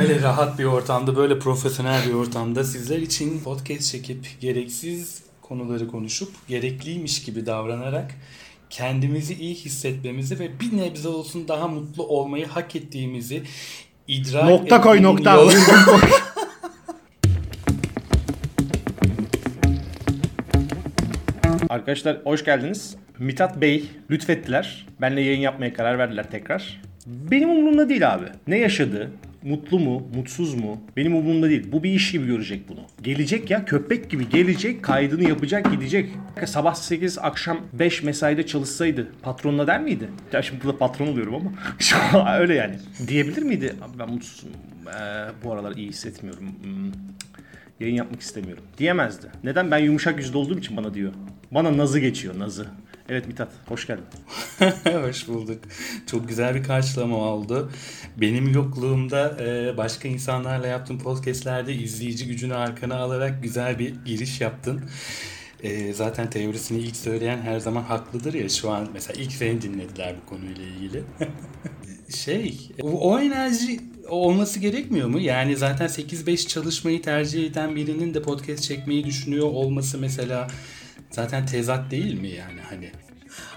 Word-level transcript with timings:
Öyle 0.00 0.22
rahat 0.22 0.58
bir 0.58 0.64
ortamda, 0.64 1.16
böyle 1.16 1.38
profesyonel 1.38 2.06
bir 2.08 2.14
ortamda 2.14 2.64
sizler 2.64 2.98
için 2.98 3.40
podcast 3.40 3.92
çekip 3.92 4.26
gereksiz 4.40 5.22
konuları 5.42 5.88
konuşup 5.88 6.32
gerekliymiş 6.48 7.22
gibi 7.22 7.46
davranarak 7.46 8.14
kendimizi 8.70 9.34
iyi 9.34 9.54
hissetmemizi 9.54 10.38
ve 10.38 10.60
bir 10.60 10.76
nebze 10.76 11.08
olsun 11.08 11.48
daha 11.48 11.68
mutlu 11.68 12.06
olmayı 12.06 12.46
hak 12.46 12.76
ettiğimizi 12.76 13.42
idrak 14.08 14.44
Nokta 14.44 14.80
koy 14.80 15.02
nokta. 15.02 15.44
Arkadaşlar 21.68 22.20
hoş 22.24 22.44
geldiniz. 22.44 22.96
Mithat 23.18 23.60
Bey 23.60 23.84
lütfettiler. 24.10 24.86
Benle 25.00 25.20
yayın 25.20 25.40
yapmaya 25.40 25.74
karar 25.74 25.98
verdiler 25.98 26.30
tekrar. 26.30 26.80
Benim 27.08 27.50
umurumda 27.50 27.88
değil 27.88 28.14
abi. 28.14 28.24
Ne 28.46 28.58
yaşadı? 28.58 29.10
Mutlu 29.42 29.78
mu? 29.78 30.10
Mutsuz 30.14 30.54
mu? 30.54 30.80
Benim 30.96 31.16
umurumda 31.16 31.48
değil. 31.48 31.72
Bu 31.72 31.82
bir 31.82 31.90
iş 31.90 32.12
gibi 32.12 32.26
görecek 32.26 32.68
bunu. 32.68 32.80
Gelecek 33.02 33.50
ya 33.50 33.64
köpek 33.64 34.10
gibi 34.10 34.28
gelecek. 34.28 34.82
Kaydını 34.82 35.28
yapacak 35.28 35.70
gidecek. 35.72 36.10
Sabah 36.46 36.74
8 36.74 37.18
akşam 37.18 37.58
5 37.72 38.02
mesaide 38.02 38.46
çalışsaydı 38.46 39.08
patronuna 39.22 39.66
der 39.66 39.80
miydi? 39.80 40.08
Ya 40.32 40.42
şimdi 40.42 40.64
burada 40.64 40.78
patron 40.78 41.06
oluyorum 41.06 41.34
ama. 41.34 41.52
Öyle 42.38 42.54
yani. 42.54 42.74
Diyebilir 43.08 43.42
miydi? 43.42 43.74
Ben 43.98 44.10
mutsuzum. 44.10 44.50
Ee, 44.86 45.26
bu 45.44 45.52
aralar 45.52 45.76
iyi 45.76 45.88
hissetmiyorum. 45.88 46.44
Hmm 46.62 46.92
yayın 47.80 47.94
yapmak 47.94 48.20
istemiyorum 48.20 48.64
diyemezdi. 48.78 49.26
Neden? 49.44 49.70
Ben 49.70 49.78
yumuşak 49.78 50.18
yüzlü 50.18 50.36
olduğum 50.38 50.58
için 50.58 50.76
bana 50.76 50.94
diyor. 50.94 51.12
Bana 51.50 51.76
nazı 51.76 52.00
geçiyor 52.00 52.38
nazı. 52.38 52.66
Evet 53.08 53.26
Mithat 53.26 53.48
hoş 53.66 53.86
geldin. 53.86 54.04
Hoş 55.04 55.28
bulduk. 55.28 55.60
Çok 56.06 56.28
güzel 56.28 56.54
bir 56.54 56.62
karşılama 56.62 57.16
oldu. 57.16 57.70
Benim 58.16 58.54
yokluğumda 58.54 59.36
e, 59.40 59.76
başka 59.76 60.08
insanlarla 60.08 60.66
yaptığım 60.66 60.98
podcastlerde 60.98 61.74
izleyici 61.74 62.26
gücünü 62.26 62.54
arkana 62.54 62.96
alarak 62.96 63.42
güzel 63.42 63.78
bir 63.78 63.94
giriş 64.04 64.40
yaptın. 64.40 64.82
E, 65.62 65.92
zaten 65.92 66.30
teorisini 66.30 66.78
ilk 66.78 66.96
söyleyen 66.96 67.38
her 67.38 67.58
zaman 67.58 67.82
haklıdır 67.82 68.34
ya 68.34 68.48
şu 68.48 68.70
an 68.70 68.88
mesela 68.92 69.22
ilk 69.22 69.32
seni 69.32 69.62
dinlediler 69.62 70.14
bu 70.22 70.30
konuyla 70.30 70.64
ilgili. 70.64 71.02
şey 72.16 72.70
o, 72.82 73.12
o 73.12 73.20
enerji 73.20 73.80
olması 74.08 74.60
gerekmiyor 74.60 75.08
mu? 75.08 75.20
Yani 75.20 75.56
zaten 75.56 75.86
8-5 75.86 76.48
çalışmayı 76.48 77.02
tercih 77.02 77.46
eden 77.46 77.76
birinin 77.76 78.14
de 78.14 78.22
podcast 78.22 78.62
çekmeyi 78.62 79.04
düşünüyor 79.04 79.46
olması 79.46 79.98
mesela 79.98 80.48
zaten 81.10 81.46
tezat 81.46 81.90
değil 81.90 82.20
mi 82.20 82.28
yani 82.28 82.60
hani? 82.70 82.90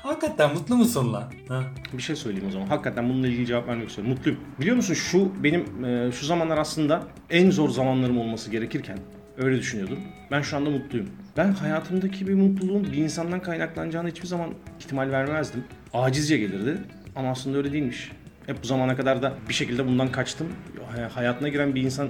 Hakikaten 0.04 0.54
mutlu 0.54 0.76
musun 0.78 1.14
lan? 1.14 1.24
Ha? 1.48 1.64
Bir 1.94 2.02
şey 2.02 2.16
söyleyeyim 2.16 2.48
o 2.48 2.52
zaman. 2.52 2.68
Hakikaten 2.68 3.10
bununla 3.10 3.28
ilgili 3.28 3.46
cevap 3.46 3.68
vermek 3.68 3.90
istiyorum. 3.90 4.14
Mutluyum. 4.14 4.40
Biliyor 4.60 4.76
musun 4.76 4.94
şu 4.94 5.44
benim 5.44 5.86
e, 5.86 6.12
şu 6.12 6.26
zamanlar 6.26 6.58
aslında 6.58 7.04
en 7.30 7.52
zor 7.52 7.70
zamanlarım 7.70 8.18
olması 8.18 8.52
gerekirken 8.52 8.98
öyle 9.38 9.58
düşünüyordum. 9.58 10.00
Ben 10.32 10.42
şu 10.42 10.58
anda 10.58 10.70
mutluyum. 10.70 11.10
Ben 11.38 11.52
hayatımdaki 11.54 12.28
bir 12.28 12.34
mutluluğun 12.34 12.84
bir 12.84 12.98
insandan 12.98 13.40
kaynaklanacağını 13.42 14.10
hiçbir 14.10 14.28
zaman 14.28 14.50
ihtimal 14.80 15.12
vermezdim. 15.12 15.64
Acizce 15.94 16.38
gelirdi 16.38 16.78
ama 17.16 17.32
aslında 17.32 17.58
öyle 17.58 17.74
değilmiş. 17.74 18.12
Hep 18.48 18.64
bu 18.64 18.68
zamana 18.68 18.96
kadar 18.96 19.22
da 19.22 19.34
bir 19.50 19.54
şekilde 19.54 19.88
bundan 19.88 20.12
kaçtım. 20.12 20.48
Hay- 20.96 21.04
Hayatına 21.10 21.50
giren 21.50 21.76
bir 21.76 21.82
insan 21.82 22.08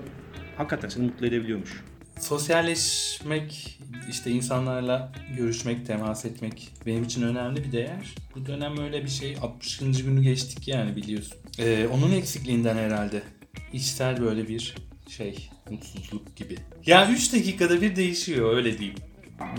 hakikaten 0.57 0.89
seni 0.89 1.03
mutlu 1.05 1.25
edebiliyormuş. 1.27 1.83
Sosyalleşmek, 2.21 3.79
işte 4.09 4.31
insanlarla 4.31 5.11
görüşmek, 5.37 5.87
temas 5.87 6.25
etmek 6.25 6.69
benim 6.85 7.03
için 7.03 7.21
önemli 7.21 7.63
bir 7.63 7.71
değer. 7.71 8.15
Bu 8.35 8.45
dönem 8.45 8.77
öyle 8.77 9.03
bir 9.03 9.09
şey. 9.09 9.37
60. 9.41 9.77
günü 9.79 10.21
geçtik 10.21 10.67
yani 10.67 10.95
biliyorsun. 10.95 11.37
Ee, 11.59 11.87
onun 11.93 12.11
eksikliğinden 12.11 12.75
herhalde. 12.75 13.21
İçsel 13.73 14.21
böyle 14.21 14.47
bir 14.47 14.75
şey, 15.07 15.49
mutsuzluk 15.69 16.35
gibi. 16.35 16.57
Ya 16.85 17.09
3 17.11 17.33
dakikada 17.33 17.81
bir 17.81 17.95
değişiyor 17.95 18.55
öyle 18.55 18.77
diyeyim. 18.77 18.97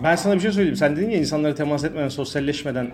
Ben 0.03 0.17
sana 0.17 0.35
bir 0.35 0.41
şey 0.41 0.53
söyleyeyim. 0.53 0.77
Sen 0.77 0.97
dedin 0.97 1.11
ya 1.11 1.19
insanlara 1.19 1.55
temas 1.55 1.85
etmeden, 1.85 2.09
sosyalleşmeden 2.09 2.93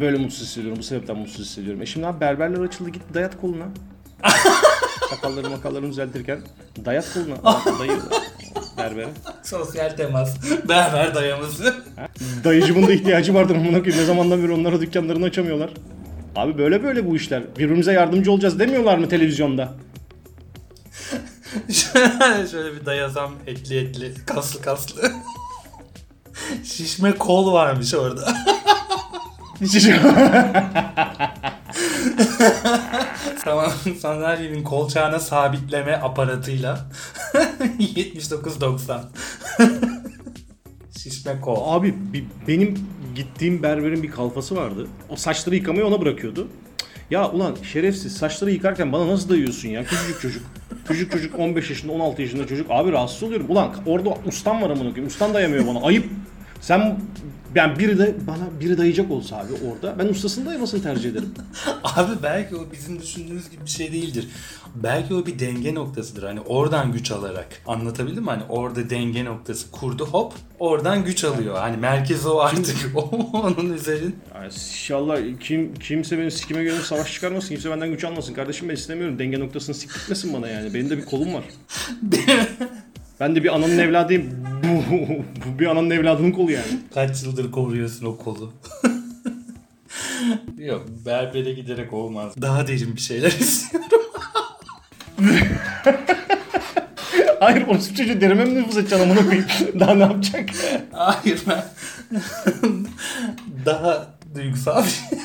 böyle 0.00 0.18
mutsuz 0.18 0.42
hissediyorum. 0.48 0.78
Bu 0.78 0.82
sebepten 0.82 1.16
mutsuz 1.18 1.46
hissediyorum. 1.46 1.82
E 1.82 1.86
şimdi 1.86 2.06
abi 2.06 2.20
berberler 2.20 2.60
açıldı 2.60 2.90
git 2.90 3.02
dayat 3.14 3.40
koluna. 3.40 3.68
Sakalları 5.10 5.50
makallarını 5.50 5.90
düzeltirken 5.90 6.40
dayat 6.84 7.14
koluna. 7.14 7.36
Dayı 7.78 8.00
berbere. 8.80 9.08
Sosyal 9.42 9.96
temas, 9.96 10.36
berber 10.68 11.14
dayaması. 11.14 11.74
Dayıcımın 12.44 12.88
da 12.88 12.92
ihtiyacı 12.92 13.34
vardır 13.34 13.56
amına 13.56 13.78
koyayım. 13.78 14.02
Ne 14.02 14.04
zamandan 14.04 14.42
beri 14.42 14.52
onlara 14.52 14.80
dükkanlarını 14.80 15.24
açamıyorlar. 15.24 15.70
Abi 16.36 16.58
böyle 16.58 16.82
böyle 16.82 17.06
bu 17.06 17.16
işler. 17.16 17.42
Birbirimize 17.58 17.92
yardımcı 17.92 18.32
olacağız 18.32 18.58
demiyorlar 18.58 18.98
mı 18.98 19.08
televizyonda? 19.08 19.72
Şöyle 22.50 22.74
bir 22.80 22.86
dayasam 22.86 23.32
etli 23.46 23.78
etli, 23.78 24.14
kaslı 24.26 24.62
kaslı. 24.62 25.12
Şişme 26.64 27.12
kol 27.12 27.52
varmış 27.52 27.94
orada. 27.94 28.34
Tamam 33.44 33.72
sandalyenin 34.00 34.64
kolçağına 34.64 35.20
sabitleme 35.20 35.92
aparatıyla 35.92 36.78
79.90 37.78 39.00
Şişme 40.98 41.40
kol. 41.40 41.56
Abi 41.74 41.94
bi- 42.12 42.24
benim 42.48 42.78
gittiğim 43.14 43.62
berberin 43.62 44.02
bir 44.02 44.10
kalfası 44.10 44.56
vardı. 44.56 44.86
O 45.08 45.16
saçları 45.16 45.56
yıkamayı 45.56 45.86
ona 45.86 46.00
bırakıyordu. 46.00 46.48
Ya 47.10 47.30
ulan 47.30 47.56
şerefsiz 47.72 48.16
saçları 48.16 48.50
yıkarken 48.50 48.92
bana 48.92 49.06
nasıl 49.08 49.28
dayıyorsun 49.28 49.68
ya? 49.68 49.84
Küçücük 49.84 50.20
çocuk. 50.20 50.42
Küçücük 50.88 51.12
çocuk 51.12 51.38
15 51.38 51.70
yaşında 51.70 51.92
16 51.92 52.22
yaşında 52.22 52.46
çocuk. 52.46 52.66
Abi 52.70 52.92
rahatsız 52.92 53.22
oluyorum. 53.22 53.46
Ulan 53.48 53.74
orada 53.86 54.14
ustam 54.26 54.62
var 54.62 54.70
amına 54.70 54.88
koyayım. 54.88 55.06
Ustan 55.06 55.34
dayamıyor 55.34 55.66
bana. 55.66 55.80
Ayıp. 55.86 56.06
Sen 56.60 56.98
ben 57.54 57.78
biri 57.78 57.98
de 57.98 58.14
bana 58.26 58.60
biri 58.60 58.78
dayayacak 58.78 59.10
olsa 59.10 59.36
abi 59.36 59.52
orada 59.70 59.98
ben 59.98 60.08
ustasının 60.08 60.46
dayamasını 60.46 60.82
tercih 60.82 61.10
ederim. 61.10 61.34
Abi 61.84 62.12
belki 62.22 62.56
o 62.56 62.72
bizim 62.72 63.00
düşündüğümüz 63.00 63.50
gibi 63.50 63.64
bir 63.64 63.70
şey 63.70 63.92
değildir. 63.92 64.28
Belki 64.74 65.14
o 65.14 65.26
bir 65.26 65.38
denge 65.38 65.74
noktasıdır. 65.74 66.22
Hani 66.22 66.40
oradan 66.40 66.92
güç 66.92 67.10
alarak. 67.10 67.62
Anlatabildim 67.66 68.22
mi? 68.22 68.30
Hani 68.30 68.42
orada 68.48 68.90
denge 68.90 69.24
noktası 69.24 69.70
kurdu 69.70 70.06
hop 70.06 70.32
oradan 70.58 71.04
güç 71.04 71.24
alıyor. 71.24 71.56
Hani 71.56 71.76
merkez 71.76 72.26
o 72.26 72.38
artık. 72.38 72.76
O 72.94 73.30
onun 73.32 73.72
üzerin. 73.72 74.16
Yani 74.34 74.46
inşallah 74.46 75.18
kim 75.40 75.74
kimse 75.74 76.18
benim 76.18 76.30
sikime 76.30 76.64
gönül 76.64 76.80
savaş 76.80 77.12
çıkarmasın. 77.12 77.48
Kimse 77.48 77.70
benden 77.70 77.90
güç 77.90 78.04
almasın. 78.04 78.34
Kardeşim 78.34 78.68
ben 78.68 78.74
istemiyorum. 78.74 79.18
Denge 79.18 79.40
noktasını 79.40 79.74
siktirtmesin 79.74 80.32
bana 80.32 80.48
yani. 80.48 80.74
Benim 80.74 80.90
de 80.90 80.96
bir 80.98 81.04
kolum 81.04 81.34
var. 81.34 81.44
Ben 83.20 83.36
de 83.36 83.44
bir 83.44 83.54
ananın 83.54 83.78
evladıyım. 83.78 84.44
Bu, 84.64 85.08
bu 85.44 85.58
bir 85.58 85.66
ananın 85.66 85.90
evladının 85.90 86.32
kolu 86.32 86.50
yani. 86.50 86.66
Kaç 86.94 87.22
yıldır 87.22 87.50
koruyorsun 87.50 88.06
o 88.06 88.16
kolu? 88.16 88.52
Yok 90.58 90.86
berbere 91.06 91.52
giderek 91.52 91.92
olmaz. 91.92 92.34
Daha 92.42 92.66
derin 92.66 92.96
bir 92.96 93.00
şeyler 93.00 93.30
istiyorum. 93.40 93.88
Hayır 97.40 97.66
o 97.68 97.78
çocuğu 97.96 98.20
derime 98.20 98.44
mi 98.44 98.54
nüfuz 98.54 98.76
edeceksin 98.78 99.04
amına 99.04 99.24
koyayım? 99.24 99.46
Daha 99.80 99.94
ne 99.94 100.02
yapacak? 100.02 100.50
Hayır 100.92 101.42
ben 101.48 101.64
daha 103.66 104.14
duygusal 104.34 104.84
bir 104.84 104.88
şey. 104.88 105.18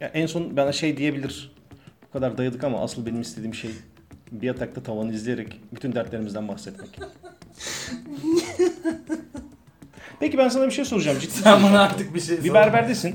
Ya 0.00 0.08
en 0.08 0.26
son 0.26 0.56
bana 0.56 0.72
şey 0.72 0.96
diyebilir. 0.96 1.52
Bu 2.08 2.12
kadar 2.12 2.38
dayadık 2.38 2.64
ama 2.64 2.82
asıl 2.82 3.06
benim 3.06 3.20
istediğim 3.20 3.54
şey 3.54 3.70
bir 4.32 4.46
yatakta 4.46 4.82
tavanı 4.82 5.12
izleyerek 5.12 5.60
bütün 5.72 5.92
dertlerimizden 5.94 6.48
bahsetmek. 6.48 7.00
Peki 10.20 10.38
ben 10.38 10.48
sana 10.48 10.66
bir 10.66 10.70
şey 10.70 10.84
soracağım 10.84 11.18
ciddi. 11.18 11.32
Sen 11.32 11.62
bana 11.62 11.80
artık 11.82 12.14
bir 12.14 12.20
şey 12.20 12.38
Bir 12.38 12.48
sor. 12.48 12.54
berberdesin. 12.54 13.14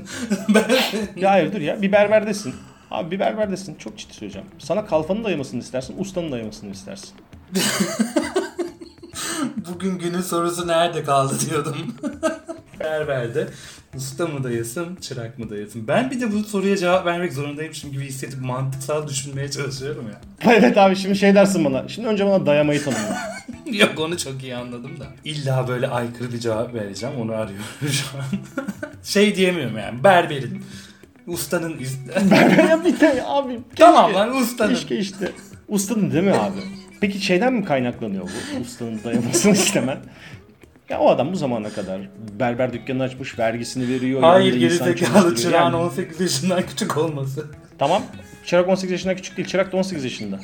ya 1.16 1.30
hayır 1.30 1.52
dur 1.52 1.60
ya. 1.60 1.82
Bir 1.82 1.92
berberdesin. 1.92 2.54
Abi 2.90 3.10
bir 3.10 3.20
berberdesin. 3.20 3.74
Çok 3.74 3.98
ciddi 3.98 4.14
söyleyeceğim. 4.14 4.48
Sana 4.58 4.86
kalfanın 4.86 5.24
dayamasını 5.24 5.60
istersin, 5.60 5.94
ustanın 5.98 6.32
dayamasını 6.32 6.70
istersin. 6.70 7.10
Bugün 9.74 9.98
günün 9.98 10.20
sorusu 10.20 10.66
nerede 10.66 11.04
kaldı 11.04 11.34
diyordum. 11.50 11.76
Berberde 12.80 13.46
usta 13.96 14.26
mı 14.26 14.44
dayasın, 14.44 14.96
çırak 14.96 15.38
mı 15.38 15.50
dayasın? 15.50 15.88
Ben 15.88 16.10
bir 16.10 16.20
de 16.20 16.32
bu 16.32 16.44
soruya 16.44 16.76
cevap 16.76 17.06
vermek 17.06 17.32
zorundaymışım 17.32 17.92
gibi 17.92 18.04
hissedip 18.04 18.40
mantıksal 18.40 19.08
düşünmeye 19.08 19.50
çalışıyorum 19.50 20.08
ya. 20.08 20.20
evet 20.54 20.78
abi 20.78 20.96
şimdi 20.96 21.16
şey 21.16 21.34
dersin 21.34 21.64
bana. 21.64 21.88
Şimdi 21.88 22.08
önce 22.08 22.26
bana 22.26 22.46
dayamayı 22.46 22.84
tanımla. 22.84 23.18
Yok 23.72 23.92
onu 23.98 24.18
çok 24.18 24.42
iyi 24.42 24.56
anladım 24.56 25.00
da. 25.00 25.06
İlla 25.24 25.68
böyle 25.68 25.88
aykırı 25.88 26.32
bir 26.32 26.38
cevap 26.38 26.74
vereceğim 26.74 27.14
onu 27.20 27.32
arıyorum 27.32 27.64
şu 27.80 28.18
an. 28.18 28.24
şey 29.02 29.36
diyemiyorum 29.36 29.78
yani 29.78 30.04
berberin. 30.04 30.62
Ustanın 31.26 31.78
üstü. 31.78 32.10
ya 32.68 32.84
bir 32.84 33.00
de 33.00 33.22
abi. 33.26 33.52
Keşke, 33.52 33.64
tamam 33.76 34.14
lan 34.14 34.36
ustanın. 34.36 34.74
Keşke 34.74 34.98
işte. 34.98 35.32
Ustanın 35.68 36.12
değil 36.12 36.24
mi 36.24 36.32
abi? 36.32 36.58
Peki 37.00 37.20
şeyden 37.20 37.52
mi 37.52 37.64
kaynaklanıyor 37.64 38.24
bu? 38.24 38.60
Ustanın 38.60 39.00
dayamasını 39.04 39.52
istemen. 39.52 39.98
Ya 40.88 41.00
o 41.00 41.08
adam 41.10 41.32
bu 41.32 41.36
zamana 41.36 41.70
kadar 41.70 42.00
berber 42.40 42.72
dükkanı 42.72 43.02
açmış, 43.02 43.38
vergisini 43.38 43.88
veriyor. 43.88 44.20
Hayır 44.22 44.54
gerizekalı 44.54 44.96
çalıştırıyor. 44.96 45.36
çırağın 45.36 45.64
Yani 45.64 45.76
18 45.76 46.20
yaşından 46.20 46.62
küçük 46.66 46.96
olması. 46.96 47.46
Tamam. 47.78 48.02
Çırak 48.44 48.68
18 48.68 48.90
yaşından 48.90 49.16
küçük 49.16 49.36
değil. 49.36 49.48
Çırak 49.48 49.72
da 49.72 49.76
18 49.76 50.04
yaşında. 50.04 50.40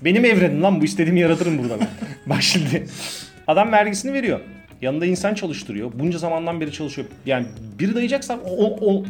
Benim 0.00 0.24
evrenim 0.24 0.62
lan 0.62 0.80
bu 0.80 0.84
istediğimi 0.84 1.20
yaratırım 1.20 1.58
burada 1.58 1.80
ben. 1.80 1.88
Bak 2.26 2.42
şimdi. 2.42 2.86
Adam 3.46 3.72
vergisini 3.72 4.12
veriyor. 4.12 4.40
Yanında 4.82 5.06
insan 5.06 5.34
çalıştırıyor. 5.34 5.90
Bunca 5.94 6.18
zamandan 6.18 6.60
beri 6.60 6.72
çalışıyor. 6.72 7.08
Yani 7.26 7.46
biri 7.78 7.94
dayayacaksa 7.94 8.38
o, 8.44 8.92
o 8.92 9.04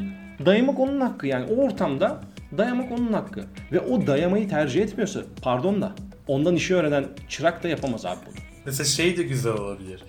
dayamak 0.47 0.81
onun 0.81 1.01
hakkı. 1.01 1.27
Yani 1.27 1.47
o 1.53 1.65
ortamda 1.65 2.21
dayamak 2.59 2.93
onun 2.93 3.13
hakkı. 3.13 3.45
Ve 3.73 3.81
o 3.81 4.07
dayamayı 4.07 4.49
tercih 4.49 4.83
etmiyorsa 4.83 5.21
pardon 5.43 5.83
da 5.83 5.93
ondan 6.27 6.57
işi 6.57 6.75
öğrenen 6.75 7.05
çırak 7.29 7.63
da 7.63 7.69
yapamaz 7.69 8.07
abi 8.07 8.19
bunu. 8.27 8.35
Mesela 8.65 8.85
şey 8.85 9.17
de 9.17 9.23
güzel 9.23 9.53
olabilir. 9.53 10.03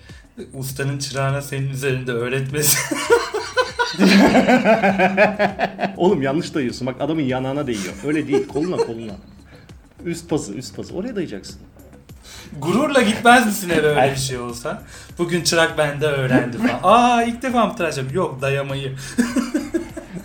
Ustanın 0.54 0.98
çırağına 0.98 1.42
senin 1.42 1.70
üzerinde 1.70 2.12
öğretmesi. 2.12 2.78
Oğlum 5.96 6.22
yanlış 6.22 6.54
dayıyorsun. 6.54 6.86
Bak 6.86 6.96
adamın 7.00 7.22
yanağına 7.22 7.66
değiyor. 7.66 7.94
Öyle 8.06 8.28
değil. 8.28 8.48
Koluna 8.48 8.76
koluna. 8.76 9.12
Üst 10.04 10.28
pası 10.30 10.52
üst 10.54 10.76
pası. 10.76 10.94
Oraya 10.94 11.16
dayayacaksın. 11.16 11.56
Gururla 12.58 13.02
gitmez 13.02 13.46
misin 13.46 13.70
eve 13.70 13.86
öyle 13.86 14.12
bir 14.12 14.16
şey 14.20 14.38
olsa? 14.38 14.82
Bugün 15.18 15.42
çırak 15.42 15.78
bende 15.78 16.06
öğrendi 16.06 16.58
falan. 16.58 16.80
Aa 16.82 17.22
ilk 17.22 17.42
defa 17.42 17.66
mı 17.66 17.76
tıraş? 17.76 17.96
Yok 18.12 18.42
dayamayı. 18.42 18.96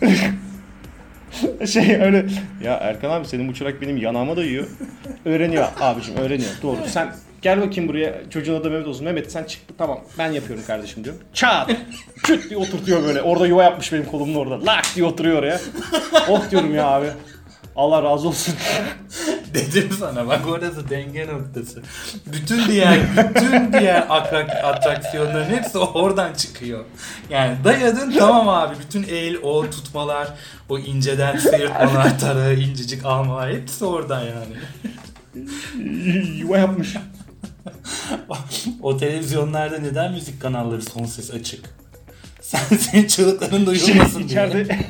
Şey 1.67 1.95
öyle 1.95 2.25
ya 2.63 2.73
Erkan 2.73 3.09
abi 3.09 3.27
senin 3.27 3.47
bu 3.49 3.53
çırak 3.53 3.81
benim 3.81 3.97
yanağıma 3.97 4.37
dayıyor. 4.37 4.67
Öğreniyor 5.25 5.67
abicim 5.79 6.15
öğreniyor. 6.15 6.51
Doğru. 6.61 6.77
Sen 6.87 7.13
gel 7.47 7.61
bakayım 7.61 7.89
buraya. 7.89 8.29
Çocuğun 8.29 8.55
adı 8.55 8.69
Mehmet 8.69 8.87
olsun. 8.87 9.05
Mehmet 9.05 9.31
sen 9.31 9.43
çık. 9.43 9.61
Tamam 9.77 9.99
ben 10.17 10.31
yapıyorum 10.31 10.65
kardeşim 10.67 11.03
diyorum. 11.03 11.21
Çat. 11.33 11.71
Küt 12.23 12.49
diye 12.49 12.59
oturtuyor 12.59 13.03
böyle. 13.03 13.21
Orada 13.21 13.47
yuva 13.47 13.63
yapmış 13.63 13.93
benim 13.93 14.05
kolumun 14.05 14.35
orada. 14.35 14.65
Lak 14.65 14.85
diye 14.95 15.05
oturuyor 15.05 15.39
oraya. 15.39 15.59
Oh 16.29 16.51
diyorum 16.51 16.75
ya 16.75 16.87
abi. 16.87 17.07
Allah 17.75 18.03
razı 18.03 18.27
olsun. 18.27 18.55
Dedim 19.53 19.89
sana 19.99 20.27
bak 20.27 20.47
orası 20.47 20.89
denge 20.89 21.27
noktası. 21.27 21.81
Bütün 22.25 22.67
diğer 22.67 22.99
bütün 23.17 23.73
diğer 23.73 24.05
atrak, 24.09 24.49
atraksiyonların 24.63 25.49
hepsi 25.49 25.77
oradan 25.77 26.33
çıkıyor. 26.33 26.85
Yani 27.29 27.57
dayadın 27.63 28.11
tamam 28.11 28.49
abi 28.49 28.75
bütün 28.79 29.03
el 29.03 29.37
o 29.43 29.69
tutmalar 29.69 30.27
o 30.69 30.79
inceden 30.79 31.37
sıyırtmalar 31.37 32.19
tarağı 32.19 32.55
incecik 32.55 33.05
almalar 33.05 33.53
hepsi 33.53 33.85
oradan 33.85 34.21
yani. 34.23 34.55
yuva 36.39 36.57
yapmış. 36.57 36.95
O 38.81 38.97
televizyonlarda 38.97 39.77
neden 39.77 40.11
müzik 40.13 40.41
kanalları 40.41 40.81
son 40.81 41.05
ses 41.05 41.33
açık? 41.33 41.65
Sen 42.41 42.77
senin 42.77 43.07
çığlıkların 43.07 43.65
duyulmasın 43.65 44.17
diye. 44.17 44.25
İçeride 44.27 44.67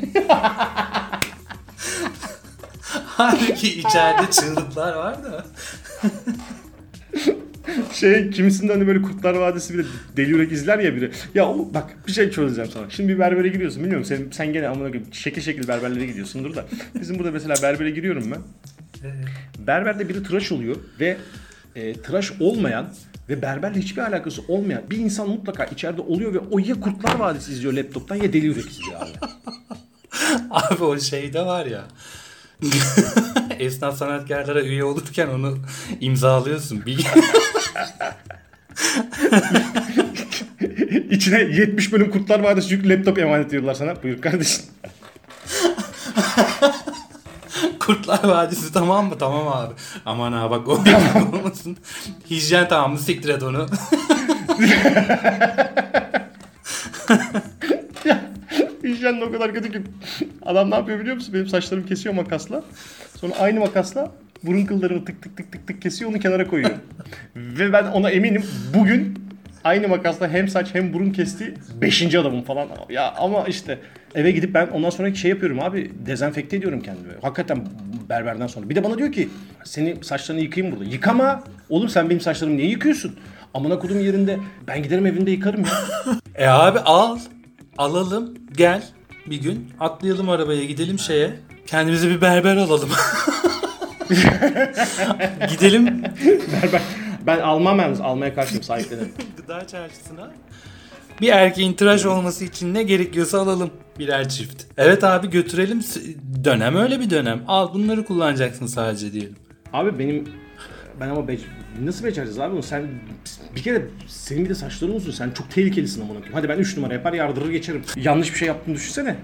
Halbuki 3.05 3.79
içeride 3.79 4.31
çığlıklar 4.31 4.93
var 4.93 5.23
da. 5.23 5.45
şey 7.93 8.29
kimisinde 8.29 8.73
hani 8.73 8.87
böyle 8.87 9.01
Kurtlar 9.01 9.33
Vadisi 9.33 9.73
bile 9.73 9.83
deli 10.17 10.29
yürek 10.29 10.51
izler 10.51 10.79
ya 10.79 10.95
biri. 10.95 11.11
Ya 11.35 11.47
o, 11.47 11.73
bak 11.73 11.95
bir 12.07 12.11
şey 12.11 12.31
çözeceğim 12.31 12.71
sana. 12.71 12.89
Şimdi 12.89 13.13
bir 13.13 13.19
berbere 13.19 13.47
giriyorsun 13.47 13.81
bilmiyorum 13.81 14.05
sen, 14.05 14.27
sen 14.31 14.53
gene 14.53 14.67
amına 14.67 14.87
koyayım 14.87 15.13
şekil 15.13 15.41
şekil 15.41 15.67
berberlere 15.67 16.05
gidiyorsundur 16.05 16.55
da. 16.55 16.65
Bizim 17.01 17.19
burada 17.19 17.31
mesela 17.31 17.55
berbere 17.63 17.91
giriyorum 17.91 18.31
ben. 18.31 18.41
Berberde 19.67 20.09
biri 20.09 20.23
tıraş 20.23 20.51
oluyor 20.51 20.75
ve 20.99 21.17
e, 21.77 21.93
tıraş 21.93 22.31
olmayan 22.39 22.93
ve 23.29 23.41
berberle 23.41 23.79
hiçbir 23.79 24.01
alakası 24.01 24.41
olmayan 24.47 24.83
bir 24.89 24.97
insan 24.97 25.29
mutlaka 25.29 25.65
içeride 25.65 26.01
oluyor 26.01 26.33
ve 26.33 26.39
o 26.39 26.59
ya 26.59 26.79
Kurtlar 26.79 27.15
Vadisi 27.15 27.51
izliyor 27.51 27.73
laptoptan 27.73 28.15
ya 28.15 28.33
Deli 28.33 28.45
Yürek 28.45 28.69
izliyor 28.69 29.01
abi. 29.01 29.11
Abi 30.51 30.83
o 30.83 30.99
şeyde 30.99 31.41
var 31.41 31.65
ya. 31.65 31.83
Esnaf 33.59 33.97
sanatkarlara 33.97 34.61
üye 34.61 34.83
olurken 34.83 35.27
onu 35.27 35.57
imzalıyorsun. 35.99 36.85
Bir... 36.85 37.07
İçine 41.09 41.39
70 41.39 41.93
bölüm 41.93 42.11
Kurtlar 42.11 42.39
Vadisi 42.39 42.73
yüklü 42.73 42.89
laptop 42.89 43.17
emanet 43.17 43.47
ediyorlar 43.47 43.73
sana. 43.73 44.03
Buyur 44.03 44.21
kardeşim. 44.21 44.65
Kurtlar 47.79 48.23
Vadisi 48.23 48.73
tamam 48.73 49.07
mı? 49.07 49.15
Tamam 49.19 49.47
abi. 49.47 49.73
Aman 50.05 50.31
ha 50.31 50.51
bak 50.51 50.67
o 50.67 50.71
olmasın. 51.33 51.77
Hijyen 52.29 52.67
tamam 52.67 52.91
mı? 52.91 52.99
Siktir 52.99 53.29
et 53.29 53.43
onu. 53.43 53.65
Hijyen 58.83 59.21
o 59.21 59.31
kadar 59.31 59.53
kötü 59.53 59.71
ki. 59.71 59.81
Adam 60.45 60.71
ne 60.71 60.75
yapıyor 60.75 60.99
biliyor 60.99 61.15
musun? 61.15 61.33
Benim 61.33 61.47
saçlarımı 61.47 61.87
kesiyor 61.87 62.15
makasla. 62.15 62.63
Sonra 63.15 63.33
aynı 63.39 63.59
makasla 63.59 64.11
burun 64.43 64.65
kıllarımı 64.65 65.05
tık 65.05 65.21
tık 65.21 65.37
tık 65.37 65.51
tık 65.51 65.67
tık 65.67 65.81
kesiyor 65.81 66.11
onu 66.11 66.19
kenara 66.19 66.47
koyuyor. 66.47 66.71
Ve 67.35 67.73
ben 67.73 67.85
ona 67.85 68.09
eminim 68.09 68.43
bugün 68.73 69.26
aynı 69.67 69.87
makasla 69.87 70.29
hem 70.29 70.47
saç 70.47 70.67
hem 70.73 70.93
burun 70.93 71.09
kesti. 71.11 71.53
Beşinci 71.81 72.19
adamım 72.19 72.43
falan. 72.43 72.67
Ya 72.89 73.13
ama 73.17 73.45
işte 73.45 73.79
eve 74.15 74.31
gidip 74.31 74.53
ben 74.53 74.67
ondan 74.67 74.89
sonraki 74.89 75.19
şey 75.19 75.29
yapıyorum 75.31 75.59
abi. 75.59 75.91
Dezenfekte 76.05 76.57
ediyorum 76.57 76.81
kendimi. 76.81 77.13
Hakikaten 77.21 77.67
berberden 78.09 78.47
sonra. 78.47 78.69
Bir 78.69 78.75
de 78.75 78.83
bana 78.83 78.97
diyor 78.97 79.11
ki 79.11 79.29
seni 79.63 80.03
saçlarını 80.03 80.41
yıkayayım 80.41 80.75
burada. 80.75 80.89
Yıkama. 80.89 81.43
Oğlum 81.69 81.89
sen 81.89 82.09
benim 82.09 82.21
saçlarımı 82.21 82.57
niye 82.57 82.67
yıkıyorsun? 82.67 83.15
Amına 83.53 83.79
kodum 83.79 83.99
yerinde. 83.99 84.39
Ben 84.67 84.83
giderim 84.83 85.05
evinde 85.05 85.31
yıkarım 85.31 85.61
ya. 85.61 85.71
E 86.35 86.47
abi 86.47 86.79
al. 86.79 87.19
Alalım. 87.77 88.33
Gel. 88.57 88.83
Bir 89.25 89.41
gün 89.41 89.71
atlayalım 89.79 90.29
arabaya 90.29 90.63
gidelim 90.63 90.99
şeye. 90.99 91.29
Kendimize 91.67 92.09
bir 92.09 92.21
berber 92.21 92.57
alalım. 92.57 92.89
gidelim 95.49 96.03
Berber. 96.51 96.81
Ben 97.27 97.39
almam 97.39 97.79
yalnız. 97.79 98.01
Almaya 98.01 98.35
karşıyım 98.35 98.63
sahiplenirim. 98.63 99.11
gıda 99.37 99.67
çarşısına. 99.67 100.31
Bir 101.21 101.27
erkeğin 101.29 101.73
tıraş 101.73 102.05
olması 102.05 102.45
için 102.45 102.73
ne 102.73 102.83
gerekiyorsa 102.83 103.39
alalım 103.41 103.69
birer 103.99 104.29
çift. 104.29 104.63
Evet 104.77 105.03
abi 105.03 105.29
götürelim. 105.29 105.81
Dönem 106.43 106.75
öyle 106.75 106.99
bir 106.99 107.09
dönem. 107.09 107.43
Al 107.47 107.73
bunları 107.73 108.05
kullanacaksın 108.05 108.65
sadece 108.65 109.13
diyelim. 109.13 109.35
Abi 109.73 109.99
benim 109.99 110.29
ben 110.99 111.09
ama 111.09 111.21
bec- 111.21 111.39
nasıl 111.83 112.05
becereceğiz 112.05 112.39
abi 112.39 112.53
bunu? 112.53 112.63
Sen 112.63 112.87
bir 113.55 113.63
kere 113.63 113.85
senin 114.07 114.45
bir 114.45 114.49
de 114.49 114.55
saçların 114.55 114.95
uzun. 114.95 115.11
Sen 115.11 115.31
çok 115.31 115.51
tehlikelisin 115.51 116.01
amına 116.01 116.13
koyayım. 116.13 116.33
Hadi 116.33 116.49
ben 116.49 116.57
3 116.57 116.77
numara 116.77 116.93
yapar 116.93 117.13
yardırır 117.13 117.49
geçerim. 117.49 117.81
Yanlış 117.95 118.33
bir 118.33 118.37
şey 118.37 118.47
yaptığını 118.47 118.75
düşünsene. 118.75 119.15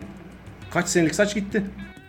Kaç 0.72 0.88
senelik 0.88 1.16
saç 1.16 1.36
gitti. 1.36 1.64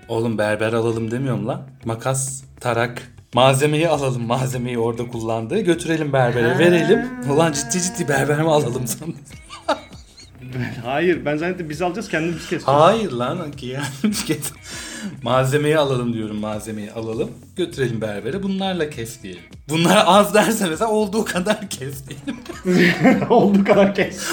Oğlum 0.09 0.39
berber 0.39 0.73
alalım 0.73 1.11
demiyorum 1.11 1.47
lan. 1.49 1.63
Makas, 1.85 2.45
tarak, 2.61 3.03
malzemeyi 3.35 3.89
alalım. 3.89 4.23
Malzemeyi 4.23 4.79
orada 4.79 5.09
kullandığı 5.09 5.61
götürelim 5.61 6.13
berbere 6.13 6.59
verelim. 6.59 7.31
Ulan 7.31 7.53
ciddi 7.53 7.83
ciddi 7.83 8.09
berber 8.09 8.43
mi 8.43 8.51
alalım 8.51 8.87
sandım. 8.87 9.17
Hayır 10.85 11.25
ben 11.25 11.37
zannettim 11.37 11.71
biz 11.71 11.83
alacağız 11.83 12.09
kendimiz 12.09 12.39
keseceğiz. 12.39 12.65
Hayır 12.67 13.13
lan 13.13 13.53
ki 13.53 13.67
yani 13.67 14.15
kes. 14.27 14.53
Malzemeyi 15.23 15.79
alalım 15.79 16.13
diyorum 16.13 16.37
malzemeyi 16.37 16.93
alalım. 16.93 17.31
Götürelim 17.57 18.01
berbere 18.01 18.43
bunlarla 18.43 18.91
kes 18.91 19.23
diyelim. 19.23 19.43
Bunlar 19.69 20.05
az 20.07 20.35
derse 20.35 20.69
mesela 20.69 20.91
olduğu 20.91 21.25
kadar 21.25 21.69
kes 21.69 22.03
diyelim. 22.09 22.41
Olduğu 23.31 23.65
kadar 23.65 23.95
kes. 23.95 24.33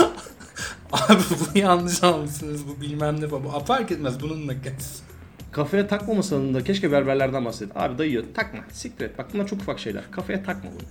Abi 0.92 1.24
bu 1.30 1.58
yanlış 1.58 2.04
almışsınız 2.04 2.68
bu 2.68 2.82
bilmem 2.82 3.22
ne 3.22 3.28
falan. 3.28 3.44
Bu 3.44 3.50
fark 3.66 3.92
etmez 3.92 4.22
bununla 4.22 4.62
kes. 4.62 5.02
Kafaya 5.52 5.88
takmamasanın 5.88 6.54
da 6.54 6.64
keşke 6.64 6.92
berberlerden 6.92 7.46
bahsedin. 7.46 7.72
Abi 7.76 7.98
dayıyor 7.98 8.24
takma. 8.34 8.60
Siktir 8.72 9.06
et. 9.06 9.18
Bak 9.18 9.26
bunlar 9.34 9.48
çok 9.48 9.62
ufak 9.62 9.80
şeyler. 9.80 10.04
Kafaya 10.12 10.44
takma 10.44 10.70
bunu. 10.72 10.88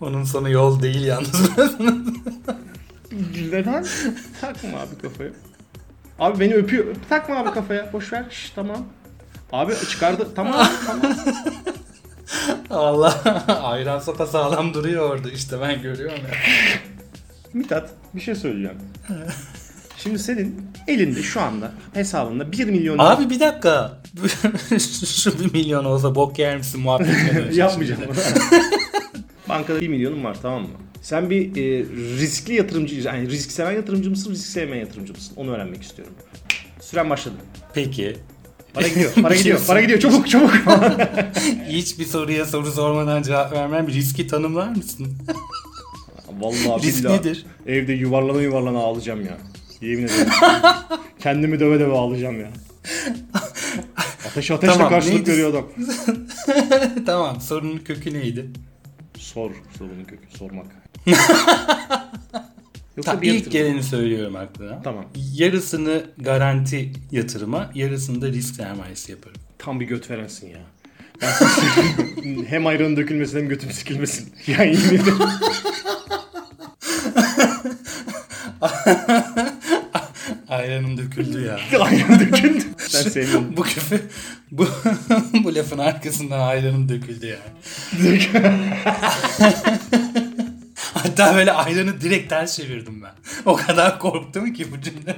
Onun 0.00 0.24
sonu 0.24 0.50
yol 0.50 0.82
değil 0.82 1.04
yalnız. 1.04 1.50
Neden? 3.52 3.86
takma 4.40 4.78
abi 4.78 4.98
kafaya. 5.02 5.30
Abi 6.18 6.40
beni 6.40 6.54
öpüyor. 6.54 6.84
Takma 7.08 7.36
abi 7.36 7.50
kafaya. 7.50 7.92
Boş 7.92 8.12
ver. 8.12 8.24
Şş, 8.30 8.50
tamam. 8.50 8.86
Abi 9.52 9.74
çıkardı. 9.90 10.28
Tamam 10.36 10.66
tamam. 10.86 11.16
Allah 12.70 13.44
ayran 13.62 13.98
sopa 13.98 14.26
sağlam 14.26 14.74
duruyor 14.74 15.10
orada 15.10 15.30
işte 15.30 15.60
ben 15.60 15.82
görüyorum 15.82 16.18
ya. 16.18 16.34
Mithat 17.52 17.90
bir 18.14 18.20
şey 18.20 18.34
söyleyeceğim. 18.34 18.78
Şimdi 20.02 20.18
senin 20.18 20.56
elinde 20.88 21.22
şu 21.22 21.40
anda 21.40 21.72
hesabında 21.94 22.52
1 22.52 22.64
milyon 22.64 22.98
Abi 22.98 23.30
bir 23.30 23.40
dakika. 23.40 23.98
Şu 25.06 25.40
bir 25.40 25.52
milyon 25.52 25.84
olsa 25.84 26.14
bok 26.14 26.38
yer 26.38 26.56
misin 26.56 26.80
muhabbetine 26.80 27.48
yapmayacağım. 27.54 28.00
Bankada 29.48 29.80
1 29.80 29.88
milyonun 29.88 30.24
var 30.24 30.36
tamam 30.42 30.62
mı? 30.62 30.68
Sen 31.02 31.30
bir 31.30 31.56
e, 31.56 31.84
riskli 32.18 32.54
yatırımcı, 32.54 33.00
yani 33.00 33.30
risk 33.30 33.52
seven 33.52 33.72
yatırımcı 33.72 34.10
mısın, 34.10 34.30
risk 34.30 34.46
sevmeyen 34.46 34.80
yatırımcı 34.84 35.12
mısın? 35.12 35.34
Onu 35.36 35.50
öğrenmek 35.50 35.82
istiyorum. 35.82 36.14
Süren 36.80 37.10
başladı. 37.10 37.34
Peki. 37.74 38.16
Para 38.74 38.88
gidiyor, 38.88 39.12
para 39.22 39.34
Bir 39.34 39.38
gidiyor, 39.38 39.58
şey 39.58 39.66
para 39.66 39.80
gidiyor. 39.80 40.00
Çabuk, 40.00 40.30
çabuk. 40.30 40.52
Hiçbir 41.68 42.04
soruya 42.04 42.44
soru 42.46 42.70
sormadan 42.70 43.22
cevap 43.22 43.52
vermem. 43.52 43.88
Riski 43.88 44.26
tanımlar 44.26 44.68
mısın? 44.68 45.18
Vallahi 46.40 46.82
Risk 46.82 46.98
billahi 47.04 47.18
nedir? 47.20 47.46
Evde 47.66 47.92
yuvarlana 47.92 48.42
yuvarlana 48.42 48.78
ağlayacağım 48.78 49.26
ya. 49.26 49.38
Yemin 49.80 50.04
ederim. 50.04 50.28
Kendimi 51.18 51.60
döve 51.60 51.80
döve 51.80 51.92
ağlayacağım 51.94 52.40
ya. 52.40 52.48
Ateş 54.26 54.50
ateşle 54.50 54.72
Tamam, 54.72 54.88
karşılık 54.88 55.14
neydi? 55.14 55.30
veriyor 55.32 55.50
adam. 55.50 55.64
tamam 57.06 57.40
sorunun 57.40 57.78
kökü 57.78 58.14
neydi? 58.14 58.46
Sor 59.18 59.50
sorunun 59.78 60.04
kökü 60.04 60.38
sormak. 60.38 60.66
Ta, 63.04 63.22
bir 63.22 63.32
ilk 63.34 63.50
geleni 63.52 63.82
söylüyorum 63.82 64.36
aklına. 64.36 64.82
Tamam. 64.82 65.04
Yarısını 65.34 66.04
garanti 66.18 66.92
yatırıma, 67.12 67.70
yarısını 67.74 68.22
da 68.22 68.28
risk 68.28 68.54
sermayesi 68.54 69.12
yaparım. 69.12 69.36
Tam 69.58 69.80
bir 69.80 69.86
göt 69.86 70.10
verensin 70.10 70.48
ya. 70.48 70.58
Hem 72.48 72.66
ayranın 72.66 72.96
dökülmesin 72.96 73.38
hem 73.38 73.48
götüm 73.48 73.70
sikilmesin. 73.70 74.32
Ya 74.46 74.64
yemin 74.64 74.94
ederim. 74.94 75.18
Ayranım 80.66 80.98
döküldü 80.98 81.46
ya. 81.46 81.58
Ayran 81.80 82.20
döküldü. 82.20 82.64
Ben 82.78 83.02
sevmiyorum. 83.10 83.56
bu 83.56 83.62
küfür, 83.62 84.00
bu, 84.50 84.68
bu 85.44 85.54
lafın 85.54 85.78
arkasından 85.78 86.40
ayranım 86.40 86.88
döküldü 86.88 87.26
ya. 87.26 87.36
Hatta 90.94 91.36
böyle 91.36 91.52
ayranı 91.52 92.00
direkt 92.00 92.30
ters 92.30 92.56
çevirdim 92.56 93.02
ben. 93.02 93.12
O 93.44 93.56
kadar 93.56 93.98
korktum 93.98 94.52
ki 94.52 94.66
bu 94.72 94.80
cümleden. 94.80 95.16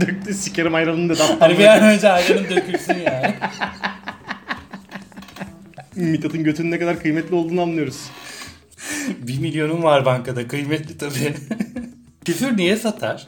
Döktü 0.00 0.34
sikerim 0.34 0.74
ayranını 0.74 1.08
da 1.08 1.18
daptan. 1.18 1.38
Hani 1.38 1.58
bir 1.58 1.66
an 1.66 1.82
önce 1.82 2.08
ayranım 2.08 2.44
dökülsün 2.44 2.98
yani. 2.98 3.34
Mithat'ın 5.96 6.44
götünün 6.44 6.70
ne 6.70 6.78
kadar 6.78 7.00
kıymetli 7.00 7.34
olduğunu 7.34 7.62
anlıyoruz. 7.62 8.00
Bir 9.08 9.38
milyonum 9.38 9.82
var 9.82 10.04
bankada. 10.04 10.48
Kıymetli 10.48 10.98
tabii. 10.98 11.34
Küfür 12.24 12.56
niye 12.56 12.76
satar? 12.76 13.26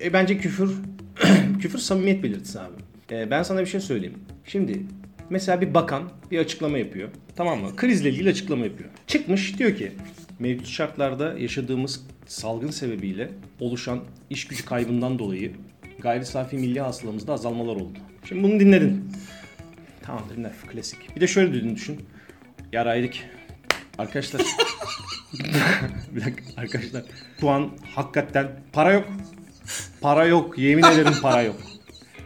E, 0.00 0.12
bence 0.12 0.38
küfür 0.38 0.70
küfür 1.60 1.78
samimiyet 1.78 2.22
belirtisi 2.22 2.60
abi. 2.60 2.74
E, 3.10 3.30
ben 3.30 3.42
sana 3.42 3.60
bir 3.60 3.66
şey 3.66 3.80
söyleyeyim. 3.80 4.18
Şimdi 4.44 4.82
mesela 5.30 5.60
bir 5.60 5.74
bakan 5.74 6.10
bir 6.30 6.38
açıklama 6.38 6.78
yapıyor. 6.78 7.08
Tamam 7.36 7.60
mı? 7.60 7.76
Krizle 7.76 8.10
ilgili 8.10 8.28
açıklama 8.30 8.64
yapıyor. 8.64 8.90
Çıkmış 9.06 9.58
diyor 9.58 9.76
ki 9.76 9.92
mevcut 10.38 10.66
şartlarda 10.66 11.38
yaşadığımız 11.38 12.06
salgın 12.26 12.70
sebebiyle 12.70 13.30
oluşan 13.60 14.00
iş 14.30 14.46
gücü 14.46 14.64
kaybından 14.64 15.18
dolayı 15.18 15.52
gayri 15.98 16.26
safi 16.26 16.56
milli 16.56 16.80
hasılamızda 16.80 17.32
azalmalar 17.32 17.76
oldu. 17.76 17.98
Şimdi 18.24 18.42
bunu 18.42 18.60
dinledin. 18.60 19.12
Tamam 20.02 20.24
dinle 20.36 20.52
klasik. 20.72 21.16
Bir 21.16 21.20
de 21.20 21.26
şöyle 21.26 21.52
dediğini 21.52 21.76
düşün. 21.76 22.00
Yaraydık. 22.72 23.14
Arkadaşlar. 23.98 24.42
bir 26.12 26.20
dakika 26.20 26.42
arkadaşlar. 26.56 27.02
Şu 27.40 27.50
an 27.50 27.70
hakikaten 27.94 28.48
para 28.72 28.92
yok. 28.92 29.08
Para 30.00 30.26
yok. 30.26 30.58
Yemin 30.58 30.82
ederim 30.82 31.12
para 31.22 31.42
yok. 31.42 31.56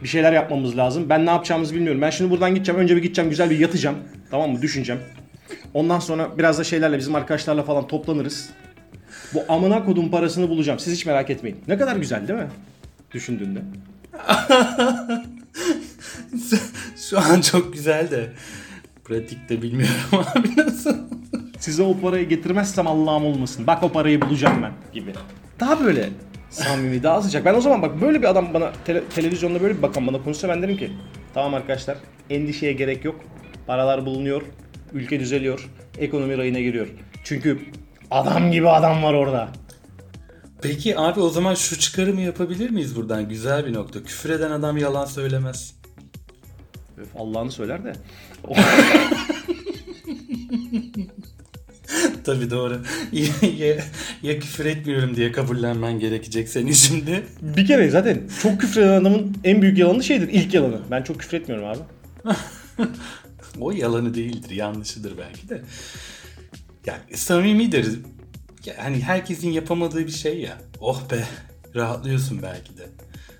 Bir 0.03 0.07
şeyler 0.07 0.33
yapmamız 0.33 0.77
lazım. 0.77 1.09
Ben 1.09 1.25
ne 1.25 1.29
yapacağımızı 1.29 1.75
bilmiyorum. 1.75 2.01
Ben 2.01 2.09
şimdi 2.09 2.31
buradan 2.31 2.55
gideceğim. 2.55 2.81
Önce 2.81 2.95
bir 2.95 3.01
gideceğim. 3.01 3.29
Güzel 3.29 3.49
bir 3.49 3.59
yatacağım. 3.59 3.95
Tamam 4.31 4.51
mı? 4.51 4.61
Düşüneceğim. 4.61 5.01
Ondan 5.73 5.99
sonra 5.99 6.37
biraz 6.37 6.59
da 6.59 6.63
şeylerle 6.63 6.97
bizim 6.97 7.15
arkadaşlarla 7.15 7.63
falan 7.63 7.87
toplanırız. 7.87 8.49
Bu 9.33 9.43
amına 9.49 9.85
kodum 9.85 10.11
parasını 10.11 10.49
bulacağım. 10.49 10.79
Siz 10.79 10.93
hiç 10.93 11.05
merak 11.05 11.29
etmeyin. 11.29 11.57
Ne 11.67 11.77
kadar 11.77 11.95
güzel 11.95 12.27
değil 12.27 12.39
mi? 12.39 12.47
Düşündüğünde. 13.11 13.59
Şu 17.09 17.19
an 17.19 17.41
çok 17.41 17.73
güzel 17.73 18.11
de 18.11 18.29
pratikte 19.03 19.61
bilmiyorum 19.61 19.95
abi 20.35 20.49
nasıl. 20.57 20.97
Size 21.59 21.83
o 21.83 21.99
parayı 21.99 22.29
getirmezsem 22.29 22.87
Allah'ım 22.87 23.25
olmasın. 23.25 23.67
Bak 23.67 23.83
o 23.83 23.91
parayı 23.91 24.21
bulacağım 24.21 24.63
ben 24.63 24.71
gibi. 24.93 25.13
Daha 25.59 25.83
böyle 25.83 26.09
samimi, 26.53 27.03
daha 27.03 27.21
sıcak. 27.21 27.45
Ben 27.45 27.53
o 27.55 27.61
zaman 27.61 27.81
bak 27.81 28.01
böyle 28.01 28.21
bir 28.21 28.27
adam 28.29 28.53
bana 28.53 28.71
tele- 28.87 29.03
televizyonda 29.15 29.61
böyle 29.61 29.77
bir 29.77 29.81
bakan 29.81 30.07
bana 30.07 30.23
konuşsa 30.23 30.49
ben 30.49 30.61
derim 30.61 30.77
ki 30.77 30.91
tamam 31.33 31.53
arkadaşlar 31.53 31.97
endişeye 32.29 32.73
gerek 32.73 33.05
yok. 33.05 33.15
Paralar 33.67 34.05
bulunuyor. 34.05 34.41
Ülke 34.93 35.19
düzeliyor. 35.19 35.69
Ekonomi 35.97 36.37
rayına 36.37 36.59
giriyor. 36.59 36.87
Çünkü 37.23 37.59
adam 38.11 38.51
gibi 38.51 38.69
adam 38.69 39.03
var 39.03 39.13
orada. 39.13 39.49
Peki 40.61 40.99
abi 40.99 41.19
o 41.19 41.29
zaman 41.29 41.53
şu 41.53 41.79
çıkarımı 41.79 42.21
yapabilir 42.21 42.69
miyiz 42.69 42.95
buradan? 42.95 43.29
Güzel 43.29 43.65
bir 43.65 43.73
nokta. 43.73 44.03
Küfür 44.03 44.29
eden 44.29 44.51
adam 44.51 44.77
yalan 44.77 45.05
söylemez. 45.05 45.75
Öf, 46.97 47.07
Allah'ını 47.17 47.51
söyler 47.51 47.83
de. 47.83 47.93
Tabii 52.25 52.49
doğru. 52.49 52.81
ya, 53.57 53.77
ya, 54.23 54.39
küfür 54.39 54.65
etmiyorum 54.65 55.15
diye 55.15 55.31
kabullenmen 55.31 55.99
gerekecek 55.99 56.49
senin 56.49 56.71
şimdi. 56.71 57.23
Bir 57.41 57.65
kere 57.65 57.89
zaten 57.89 58.21
çok 58.41 58.61
küfreden 58.61 59.01
adamın 59.01 59.37
en 59.43 59.61
büyük 59.61 59.77
yalanı 59.77 60.03
şeydir. 60.03 60.27
ilk 60.27 60.53
yalanı. 60.53 60.81
Ben 60.91 61.03
çok 61.03 61.19
küfür 61.19 61.37
etmiyorum 61.37 61.67
abi. 61.67 61.79
O 63.59 63.71
yalanı 63.71 64.13
değildir, 64.13 64.49
yanlışıdır 64.49 65.17
belki 65.17 65.49
de. 65.49 65.61
Yani 66.85 67.17
samimidir. 67.17 67.99
Hani 68.77 68.99
herkesin 68.99 69.49
yapamadığı 69.49 70.07
bir 70.07 70.11
şey 70.11 70.39
ya. 70.39 70.57
Oh 70.79 71.01
be, 71.11 71.23
rahatlıyorsun 71.75 72.41
belki 72.41 72.77
de. 72.77 72.83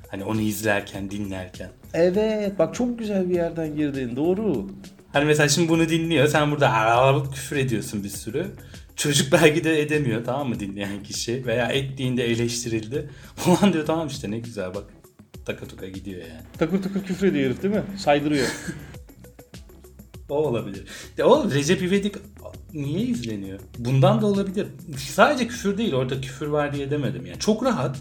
Hani 0.07 0.23
onu 0.23 0.41
izlerken, 0.41 1.11
dinlerken. 1.11 1.69
Evet 1.93 2.59
bak 2.59 2.75
çok 2.75 2.99
güzel 2.99 3.29
bir 3.29 3.35
yerden 3.35 3.75
girdin. 3.75 4.15
Doğru. 4.15 4.67
Hani 5.13 5.25
mesela 5.25 5.49
şimdi 5.49 5.69
bunu 5.69 5.89
dinliyor, 5.89 6.27
sen 6.27 6.51
burada 6.51 6.69
"Aa!" 6.73 7.31
küfür 7.31 7.55
ediyorsun 7.55 8.03
bir 8.03 8.09
sürü. 8.09 8.47
Çocuk 8.95 9.31
belki 9.31 9.63
de 9.63 9.81
edemiyor 9.81 10.25
tamam 10.25 10.49
mı 10.49 10.59
dinleyen 10.59 11.03
kişi 11.03 11.45
veya 11.45 11.67
ettiğinde 11.67 12.25
eleştirildi. 12.25 13.09
Ulan 13.47 13.73
diyor 13.73 13.85
tamam 13.85 14.07
işte 14.07 14.31
ne 14.31 14.39
güzel 14.39 14.75
bak. 14.75 14.83
Taka 15.45 15.67
tuka 15.67 15.87
gidiyor 15.89 16.21
yani. 16.21 16.41
Takır 16.57 16.83
takır 16.83 17.03
küfür 17.03 17.27
ediyor 17.27 17.45
herif 17.45 17.63
değil 17.63 17.73
mi? 17.73 17.83
Saydırıyor. 17.97 18.47
O 20.29 20.35
olabilir. 20.35 20.83
De 21.17 21.23
o 21.23 21.51
Recep 21.51 21.81
İvedik 21.81 22.15
niye 22.73 22.99
izleniyor? 22.99 23.59
Bundan 23.77 24.21
da 24.21 24.25
olabilir. 24.25 24.67
Sadece 24.97 25.47
küfür 25.47 25.77
değil 25.77 25.93
orada 25.93 26.21
küfür 26.21 26.47
var 26.47 26.73
diye 26.73 26.91
demedim 26.91 27.25
yani. 27.25 27.39
Çok 27.39 27.65
rahat. 27.65 27.99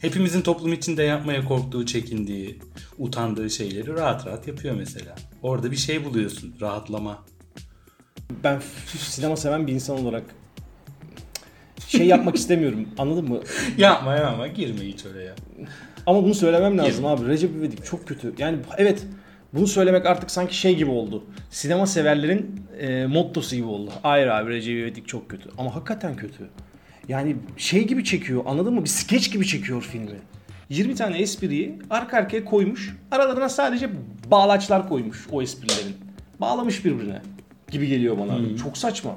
Hepimizin 0.00 0.40
toplum 0.40 0.72
içinde 0.72 1.02
yapmaya 1.02 1.44
korktuğu, 1.44 1.86
çekindiği, 1.86 2.58
utandığı 2.98 3.50
şeyleri 3.50 3.94
rahat 3.94 4.26
rahat 4.26 4.48
yapıyor 4.48 4.74
mesela. 4.74 5.14
Orada 5.46 5.70
bir 5.70 5.76
şey 5.76 6.04
buluyorsun. 6.04 6.54
Rahatlama. 6.60 7.24
ben 8.44 8.60
sinema 8.86 9.36
seven 9.36 9.66
bir 9.66 9.72
insan 9.72 9.98
olarak 10.04 10.24
şey 11.88 12.06
yapmak 12.06 12.36
istemiyorum. 12.42 12.88
Anladın 12.98 13.28
mı? 13.28 13.40
Yapma 13.78 14.14
yapma 14.14 14.46
girme 14.46 14.80
hiç 14.80 15.06
oraya. 15.06 15.34
Ama 16.06 16.22
bunu 16.24 16.34
söylemem 16.34 16.78
lazım 16.78 16.94
Girme. 16.94 17.08
abi. 17.08 17.26
Recep 17.26 17.56
İvedik 17.56 17.84
çok 17.84 18.08
kötü. 18.08 18.34
Yani 18.38 18.58
evet 18.78 19.06
bunu 19.54 19.66
söylemek 19.66 20.06
artık 20.06 20.30
sanki 20.30 20.56
şey 20.56 20.76
gibi 20.76 20.90
oldu. 20.90 21.24
Sinema 21.50 21.86
severlerin 21.86 22.60
e, 22.78 23.06
mottosu 23.06 23.56
gibi 23.56 23.66
oldu. 23.66 23.92
Hayır 24.02 24.26
abi 24.26 24.50
Recep 24.50 24.74
İvedik 24.76 25.08
çok 25.08 25.28
kötü. 25.30 25.48
Ama 25.58 25.74
hakikaten 25.74 26.16
kötü. 26.16 26.48
Yani 27.08 27.36
şey 27.56 27.86
gibi 27.86 28.04
çekiyor 28.04 28.42
anladın 28.46 28.74
mı? 28.74 28.84
Bir 28.84 28.88
skeç 28.88 29.32
gibi 29.32 29.46
çekiyor 29.46 29.82
filmi. 29.82 30.18
20 30.68 30.94
tane 30.94 31.18
espriyi 31.18 31.78
arka 31.90 32.16
arkaya 32.16 32.44
koymuş. 32.44 32.96
Aralarına 33.10 33.48
sadece 33.48 33.90
bağlaçlar 34.30 34.88
koymuş 34.88 35.26
o 35.32 35.42
esprilerin. 35.42 35.96
Bağlamış 36.40 36.84
birbirine 36.84 37.22
gibi 37.70 37.86
geliyor 37.86 38.18
bana. 38.18 38.32
abi. 38.32 38.56
Çok 38.56 38.78
saçma. 38.78 39.16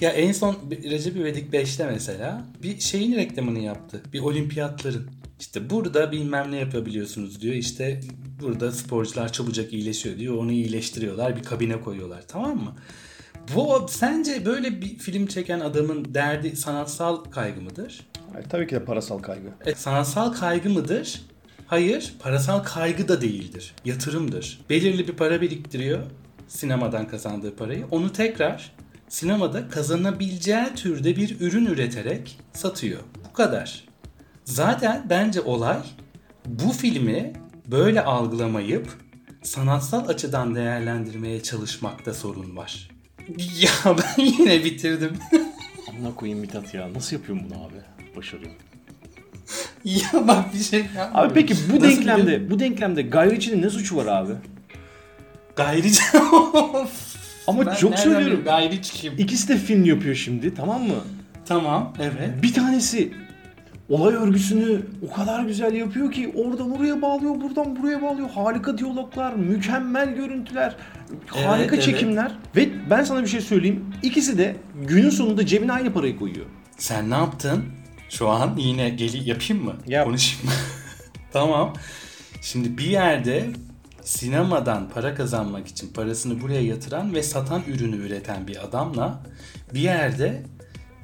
Ya 0.00 0.10
en 0.10 0.32
son 0.32 0.56
Recep 0.90 1.16
İvedik 1.16 1.54
5'te 1.54 1.86
mesela 1.86 2.44
bir 2.62 2.80
şeyin 2.80 3.16
reklamını 3.16 3.58
yaptı. 3.58 4.02
Bir 4.12 4.20
olimpiyatların. 4.20 5.10
İşte 5.40 5.70
burada 5.70 6.12
bilmem 6.12 6.52
ne 6.52 6.56
yapabiliyorsunuz 6.56 7.40
diyor. 7.40 7.54
İşte 7.54 8.00
burada 8.40 8.72
sporcular 8.72 9.32
çabucak 9.32 9.72
iyileşiyor 9.72 10.18
diyor. 10.18 10.36
Onu 10.36 10.52
iyileştiriyorlar. 10.52 11.36
Bir 11.36 11.42
kabine 11.42 11.80
koyuyorlar. 11.80 12.22
Tamam 12.28 12.56
mı? 12.56 12.76
Bu 13.54 13.86
sence 13.88 14.46
böyle 14.46 14.80
bir 14.80 14.98
film 14.98 15.26
çeken 15.26 15.60
adamın 15.60 16.14
derdi 16.14 16.56
sanatsal 16.56 17.16
kaygı 17.16 17.60
mıdır? 17.60 18.06
Ay, 18.36 18.42
tabii 18.48 18.66
ki 18.66 18.74
de 18.74 18.84
parasal 18.84 19.18
kaygı. 19.18 19.48
E, 19.66 19.74
sanatsal 19.74 20.32
kaygı 20.32 20.70
mıdır? 20.70 21.22
Hayır, 21.66 22.14
parasal 22.20 22.58
kaygı 22.62 23.08
da 23.08 23.20
değildir. 23.20 23.74
Yatırımdır. 23.84 24.60
Belirli 24.70 25.08
bir 25.08 25.12
para 25.12 25.40
biriktiriyor 25.40 26.02
sinemadan 26.48 27.08
kazandığı 27.08 27.56
parayı. 27.56 27.86
Onu 27.90 28.12
tekrar 28.12 28.72
sinemada 29.08 29.68
kazanabileceği 29.68 30.66
türde 30.76 31.16
bir 31.16 31.40
ürün 31.40 31.66
üreterek 31.66 32.38
satıyor. 32.52 33.00
Bu 33.28 33.32
kadar. 33.32 33.84
Zaten 34.44 35.06
bence 35.10 35.40
olay 35.40 35.78
bu 36.46 36.72
filmi 36.72 37.32
böyle 37.66 38.04
algılamayıp 38.04 38.88
sanatsal 39.42 40.08
açıdan 40.08 40.54
değerlendirmeye 40.54 41.42
çalışmakta 41.42 42.14
sorun 42.14 42.56
var. 42.56 42.88
Ya 43.38 43.96
ben 43.98 44.24
yine 44.24 44.64
bitirdim. 44.64 45.16
Amına 45.88 46.14
koyayım 46.14 46.40
Mithat 46.40 46.74
ya. 46.74 46.92
Nasıl 46.94 47.16
yapıyorum 47.16 47.44
bunu 47.50 47.64
abi? 47.64 47.74
Başarıyorum. 48.16 48.56
ya 49.84 50.28
bak 50.28 50.54
bir 50.54 50.58
şey 50.58 50.80
yapmadım. 50.80 51.10
Abi 51.14 51.34
peki 51.34 51.54
bu 51.72 51.76
Nasıl 51.76 51.96
denklemde 51.96 52.50
bu 52.50 52.58
denklemde 52.58 53.02
Gayriçi'nin 53.02 53.62
ne 53.62 53.70
suçu 53.70 53.96
var 53.96 54.06
abi? 54.06 54.32
Gayrici. 55.56 56.02
Ama 57.46 57.66
Ben 57.66 57.74
çok 57.74 57.98
söylüyorum. 57.98 58.44
Gayriç 58.44 58.90
kim? 58.90 59.12
İkisi 59.18 59.48
de 59.48 59.56
film 59.56 59.84
yapıyor 59.84 60.14
şimdi 60.14 60.54
tamam 60.54 60.82
mı? 60.82 60.94
Tamam 61.46 61.94
evet. 62.00 62.42
Bir 62.42 62.52
tanesi 62.52 63.12
olay 63.88 64.14
örgüsünü 64.14 64.80
o 65.10 65.14
kadar 65.14 65.44
güzel 65.44 65.72
yapıyor 65.74 66.12
ki 66.12 66.32
oradan 66.34 66.70
oraya 66.70 67.02
bağlıyor, 67.02 67.40
buradan 67.40 67.76
buraya 67.76 68.02
bağlıyor. 68.02 68.30
Harika 68.30 68.78
diyaloglar, 68.78 69.34
mükemmel 69.34 70.14
görüntüler, 70.14 70.76
harika 71.26 71.74
evet. 71.74 71.84
çekimler. 71.84 72.32
Ve 72.56 72.68
ben 72.90 73.04
sana 73.04 73.22
bir 73.22 73.28
şey 73.28 73.40
söyleyeyim. 73.40 73.84
İkisi 74.02 74.38
de 74.38 74.56
günün 74.88 75.10
sonunda 75.10 75.46
cebine 75.46 75.72
aynı 75.72 75.92
parayı 75.92 76.18
koyuyor. 76.18 76.46
Sen 76.76 77.10
ne 77.10 77.14
yaptın? 77.14 77.64
Şu 78.12 78.28
an 78.28 78.56
yine 78.56 78.90
geli 78.90 79.28
yapayım 79.28 79.64
mı? 79.64 79.76
Yap. 79.86 80.06
Konuşayım 80.06 80.46
mı? 80.46 80.52
tamam. 81.32 81.74
Şimdi 82.42 82.78
bir 82.78 82.86
yerde 82.86 83.50
sinemadan 84.02 84.88
para 84.94 85.14
kazanmak 85.14 85.68
için 85.68 85.92
parasını 85.92 86.40
buraya 86.40 86.62
yatıran 86.62 87.14
ve 87.14 87.22
satan 87.22 87.62
ürünü 87.66 87.96
üreten 87.96 88.46
bir 88.46 88.64
adamla 88.64 89.22
bir 89.74 89.80
yerde 89.80 90.42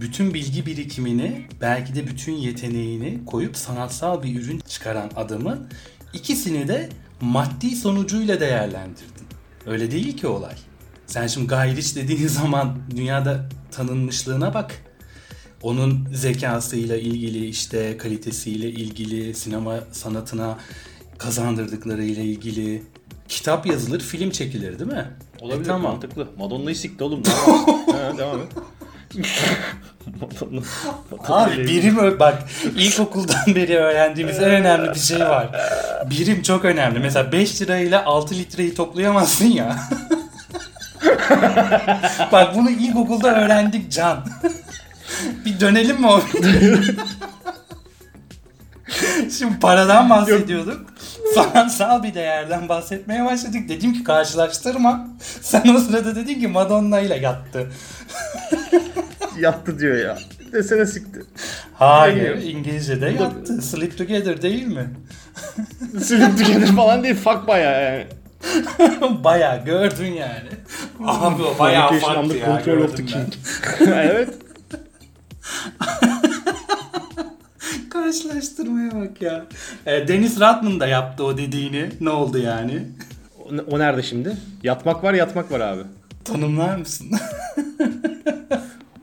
bütün 0.00 0.35
bilgi 0.35 0.67
birikimini 0.67 1.47
belki 1.61 1.95
de 1.95 2.07
bütün 2.07 2.33
yeteneğini 2.33 3.25
koyup 3.25 3.57
sanatsal 3.57 4.23
bir 4.23 4.41
ürün 4.41 4.59
çıkaran 4.59 5.11
adamın 5.17 5.69
ikisini 6.12 6.69
de 6.69 6.88
maddi 7.21 7.77
sonucuyla 7.77 8.41
değerlendirdin. 8.41 9.27
Öyle 9.67 9.91
değil 9.91 10.17
ki 10.17 10.27
olay. 10.27 10.55
Sen 11.07 11.27
şimdi 11.27 11.55
Ritchie 11.55 12.03
dediğin 12.03 12.29
zaman 12.29 12.79
dünyada 12.97 13.49
tanınmışlığına 13.71 14.55
bak 14.55 14.88
onun 15.62 16.09
zekasıyla 16.15 16.97
ilgili 16.97 17.47
işte 17.47 17.97
kalitesiyle 17.97 18.69
ilgili 18.71 19.35
sinema 19.35 19.75
sanatına 19.93 20.57
kazandırdıklarıyla 21.19 22.23
ilgili 22.23 22.83
kitap 23.29 23.67
yazılır 23.67 24.00
film 24.00 24.31
çekilir 24.31 24.79
değil 24.79 24.91
mi? 24.91 25.07
Olabilir 25.41 25.65
E, 25.65 25.69
tamam. 25.69 25.93
mantıklı. 25.93 26.29
Madonna'yı 26.38 26.77
sikti 26.77 27.05
oğlum. 27.05 27.23
Ha, 27.93 28.19
devam 28.19 28.41
et. 28.41 28.47
Madonna. 30.21 30.61
Abi 31.29 31.65
birim 31.69 31.99
ö- 31.99 32.19
bak 32.19 32.43
ilkokuldan 32.77 33.55
beri 33.55 33.77
öğrendiğimiz 33.77 34.38
en 34.38 34.50
önemli 34.50 34.91
bir 34.95 34.99
şey 34.99 35.19
var. 35.21 35.50
Birim 36.11 36.43
çok 36.43 36.65
önemli. 36.65 36.99
Mesela 36.99 37.33
5 37.33 37.62
lirayla 37.62 38.05
6 38.05 38.35
litreyi 38.35 38.75
toplayamazsın 38.75 39.45
ya. 39.47 39.79
bak 42.33 42.55
bunu 42.57 42.71
ilkokulda 42.71 43.45
öğrendik 43.45 43.93
Can. 43.93 44.25
Bir 45.45 45.61
dönelim 45.61 46.01
mi 46.01 46.07
o? 46.07 46.23
Şimdi 49.39 49.59
paradan 49.61 50.11
bahsediyorduk. 50.11 50.87
Sanatsal 51.35 52.03
bir 52.03 52.15
değerden 52.15 52.69
bahsetmeye 52.69 53.25
başladık. 53.25 53.69
Dedim 53.69 53.93
ki 53.93 54.05
karşılaştırma. 54.05 55.09
Sen 55.41 55.75
o 55.75 55.79
sırada 55.79 56.17
dedin 56.17 56.41
ki 56.41 56.49
Madonna 56.49 57.01
ile 57.01 57.17
yattı. 57.17 57.71
Yattı 59.39 59.79
diyor 59.79 59.97
ya. 59.97 60.19
Desene 60.53 60.87
sikti. 60.87 61.23
Hayır, 61.75 62.17
Demiyor. 62.17 62.37
İngilizce'de 62.43 63.07
yattı. 63.07 63.63
Sleep 63.63 63.99
together 63.99 64.43
değil 64.43 64.67
mi? 64.67 64.91
Sleep 66.03 66.39
together 66.39 66.77
falan 66.77 67.03
değil. 67.03 67.15
Fuck 67.15 67.49
bayağı 67.49 67.83
yani. 67.83 68.07
bayağı 69.25 69.65
gördün 69.65 70.13
yani. 70.13 70.49
Abi 71.05 71.43
o 71.43 71.59
bayağı 71.59 71.99
farklı 71.99 72.37
ya. 72.37 72.47
control 72.47 72.83
of 72.83 72.97
the 72.97 73.07
king. 73.07 73.35
evet. 73.81 74.29
Karşılaştırmaya 77.91 78.91
bak 79.00 79.23
ya. 79.23 79.47
E, 79.87 80.09
Deniz 80.09 80.41
Radman 80.41 80.81
da 80.81 80.87
yaptı 80.87 81.25
o 81.25 81.38
dediğini. 81.38 81.88
Ne 82.00 82.11
oldu 82.11 82.38
yani? 82.38 82.83
O, 83.38 83.49
o 83.71 83.79
nerede 83.79 84.03
şimdi? 84.03 84.37
Yatmak 84.62 85.05
var 85.05 85.15
yatmak 85.15 85.53
var 85.53 85.61
abi. 85.61 85.83
Tanımlar 86.25 86.77
mısın? 86.77 87.07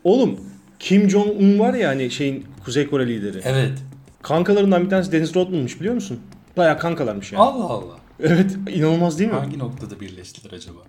Oğlum 0.04 0.40
Kim 0.80 1.10
Jong-un 1.10 1.60
var 1.60 1.74
ya 1.74 1.90
hani 1.90 2.12
şeyin 2.12 2.46
Kuzey 2.66 2.88
Kore 2.90 3.08
lideri. 3.08 3.42
evet. 3.44 3.72
Kankalarından 4.22 4.84
bir 4.86 4.90
tanesi 4.90 5.12
Deniz 5.12 5.36
Rodman'mış 5.36 5.80
biliyor 5.80 5.96
musun? 5.96 6.20
Baya 6.58 6.78
kankalarmış 6.78 7.32
yani. 7.32 7.44
Allah 7.44 7.64
Allah. 7.64 7.94
Evet 8.20 8.56
inanılmaz 8.70 9.20
değil 9.20 9.30
mi? 9.32 9.38
Hangi 9.38 9.60
noktada 9.60 10.00
birleştiler 10.00 10.52
acaba? 10.52 10.80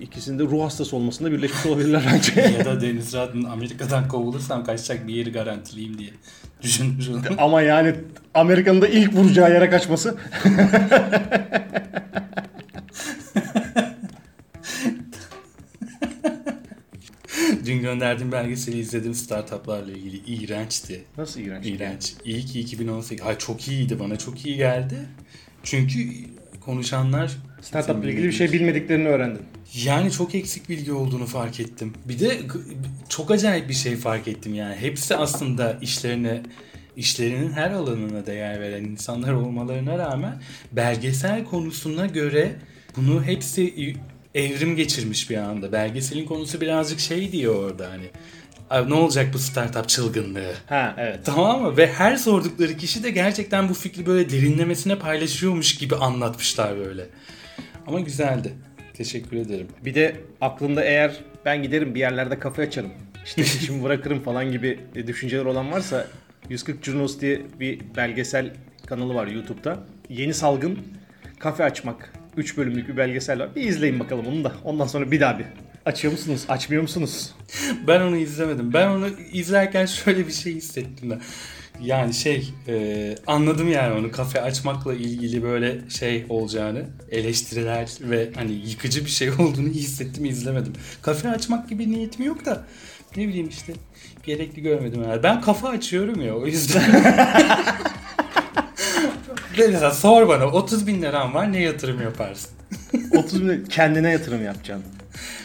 İkisinde 0.00 0.42
ruh 0.42 0.64
hastası 0.64 0.96
olmasında 0.96 1.32
birleşmiş 1.32 1.66
olabilirler 1.66 2.02
bence. 2.12 2.40
ya 2.58 2.64
da 2.64 2.80
Deniz 2.80 3.14
Radman 3.14 3.50
Amerika'dan 3.50 4.08
kovulursam 4.08 4.64
kaçacak 4.64 5.06
bir 5.06 5.14
yeri 5.14 5.32
garantileyim 5.32 5.98
diye 5.98 6.10
düşünmüş. 6.62 7.06
Ama 7.38 7.62
yani 7.62 7.94
Amerika'nın 8.34 8.82
da 8.82 8.88
ilk 8.88 9.14
vuracağı 9.14 9.52
yere 9.52 9.70
kaçması. 9.70 10.16
Dün 17.64 17.82
gönderdiğim 17.82 18.32
belgeseli 18.32 18.78
izledim 18.78 19.14
startuplarla 19.14 19.92
ilgili. 19.92 20.16
İğrençti. 20.16 21.04
Nasıl 21.18 21.40
iğrenç? 21.40 21.66
İğrenç. 21.66 22.14
İyi 22.24 22.44
ki 22.44 22.60
2018. 22.60 23.26
Ay 23.26 23.38
çok 23.38 23.68
iyiydi 23.68 24.00
bana 24.00 24.16
çok 24.18 24.46
iyi 24.46 24.56
geldi. 24.56 24.96
Çünkü 25.62 26.08
konuşanlar 26.60 27.36
Startup 27.62 28.04
ile 28.04 28.12
ilgili 28.12 28.26
bir 28.26 28.32
şey 28.32 28.52
bilmediklerini 28.52 29.08
öğrendin. 29.08 29.42
yani 29.84 30.10
çok 30.10 30.34
eksik 30.34 30.68
bilgi 30.68 30.92
olduğunu 30.92 31.26
fark 31.26 31.60
ettim. 31.60 31.92
Bir 32.04 32.18
de 32.18 32.38
çok 33.08 33.30
acayip 33.30 33.68
bir 33.68 33.74
şey 33.74 33.96
fark 33.96 34.28
ettim 34.28 34.54
yani. 34.54 34.76
Hepsi 34.76 35.16
aslında 35.16 35.78
işlerine 35.80 36.42
işlerinin 36.96 37.52
her 37.52 37.70
alanına 37.70 38.26
değer 38.26 38.60
veren 38.60 38.84
insanlar 38.84 39.32
olmalarına 39.32 39.98
rağmen 39.98 40.42
belgesel 40.72 41.44
konusuna 41.44 42.06
göre 42.06 42.52
bunu 42.96 43.24
hepsi 43.24 43.94
evrim 44.34 44.76
geçirmiş 44.76 45.30
bir 45.30 45.36
anda. 45.36 45.72
Belgeselin 45.72 46.26
konusu 46.26 46.60
birazcık 46.60 47.00
şey 47.00 47.32
diyor 47.32 47.54
orada 47.54 47.90
hani. 47.90 48.06
Abi 48.70 48.90
ne 48.90 48.94
olacak 48.94 49.30
bu 49.34 49.38
startup 49.38 49.88
çılgınlığı? 49.88 50.52
Ha 50.66 50.94
evet. 50.98 51.18
Tamam 51.24 51.62
mı? 51.62 51.76
Ve 51.76 51.92
her 51.92 52.16
sordukları 52.16 52.76
kişi 52.76 53.02
de 53.02 53.10
gerçekten 53.10 53.68
bu 53.68 53.74
fikri 53.74 54.06
böyle 54.06 54.30
derinlemesine 54.30 54.98
paylaşıyormuş 54.98 55.74
gibi 55.74 55.96
anlatmışlar 55.96 56.76
böyle. 56.76 57.06
Ama 57.86 58.00
güzeldi. 58.00 58.52
Teşekkür 58.94 59.36
ederim. 59.36 59.66
Bir 59.84 59.94
de 59.94 60.16
aklında 60.40 60.84
eğer 60.84 61.20
ben 61.44 61.62
giderim 61.62 61.94
bir 61.94 62.00
yerlerde 62.00 62.38
kafe 62.38 62.62
açarım. 62.62 62.90
İşte 63.24 63.42
işimi 63.42 63.82
bırakırım 63.82 64.20
falan 64.20 64.52
gibi 64.52 64.80
düşünceler 64.94 65.44
olan 65.44 65.72
varsa 65.72 66.06
140 66.48 66.82
Curnos 66.82 67.20
diye 67.20 67.40
bir 67.60 67.80
belgesel 67.96 68.52
kanalı 68.86 69.14
var 69.14 69.26
YouTube'da. 69.26 69.78
Yeni 70.08 70.34
salgın 70.34 70.78
kafe 71.38 71.64
açmak. 71.64 72.12
3 72.36 72.56
bölümlük 72.56 72.88
bir 72.88 72.96
belgesel 72.96 73.40
var. 73.40 73.56
Bir 73.56 73.62
izleyin 73.62 74.00
bakalım 74.00 74.26
onu 74.26 74.44
da. 74.44 74.52
Ondan 74.64 74.86
sonra 74.86 75.10
bir 75.10 75.20
daha 75.20 75.38
bir. 75.38 75.46
Açıyor 75.86 76.12
musunuz? 76.12 76.44
Açmıyor 76.48 76.82
musunuz? 76.82 77.34
Ben 77.86 78.00
onu 78.00 78.16
izlemedim. 78.16 78.72
Ben 78.72 78.88
onu 78.88 79.08
izlerken 79.32 79.86
şöyle 79.86 80.26
bir 80.26 80.32
şey 80.32 80.54
hissettim 80.54 81.10
de. 81.10 81.18
Yani 81.80 82.14
şey 82.14 82.54
e, 82.68 83.14
anladım 83.26 83.68
yani 83.68 83.98
onu 83.98 84.12
kafe 84.12 84.42
açmakla 84.42 84.94
ilgili 84.94 85.42
böyle 85.42 85.90
şey 85.90 86.26
olacağını 86.28 86.84
eleştiriler 87.10 87.90
ve 88.00 88.30
hani 88.34 88.52
yıkıcı 88.52 89.04
bir 89.04 89.10
şey 89.10 89.30
olduğunu 89.38 89.68
hissettim 89.68 90.24
izlemedim. 90.24 90.72
Kafe 91.02 91.28
açmak 91.28 91.68
gibi 91.68 91.90
niyetim 91.90 92.24
yok 92.24 92.44
da 92.44 92.64
ne 93.16 93.28
bileyim 93.28 93.48
işte 93.48 93.72
gerekli 94.22 94.62
görmedim 94.62 95.02
yani. 95.02 95.22
Ben 95.22 95.40
kafa 95.40 95.68
açıyorum 95.68 96.22
ya 96.22 96.36
o 96.36 96.46
yüzden. 96.46 96.82
Mesela 99.58 99.90
sor 99.90 100.28
bana 100.28 100.46
30 100.46 100.86
bin 100.86 101.02
liram 101.02 101.34
var 101.34 101.52
ne 101.52 101.60
yatırım 101.60 102.02
yaparsın? 102.02 102.50
30 103.16 103.48
bin 103.48 103.64
kendine 103.64 104.10
yatırım 104.10 104.44
yapacaksın. 104.44 105.01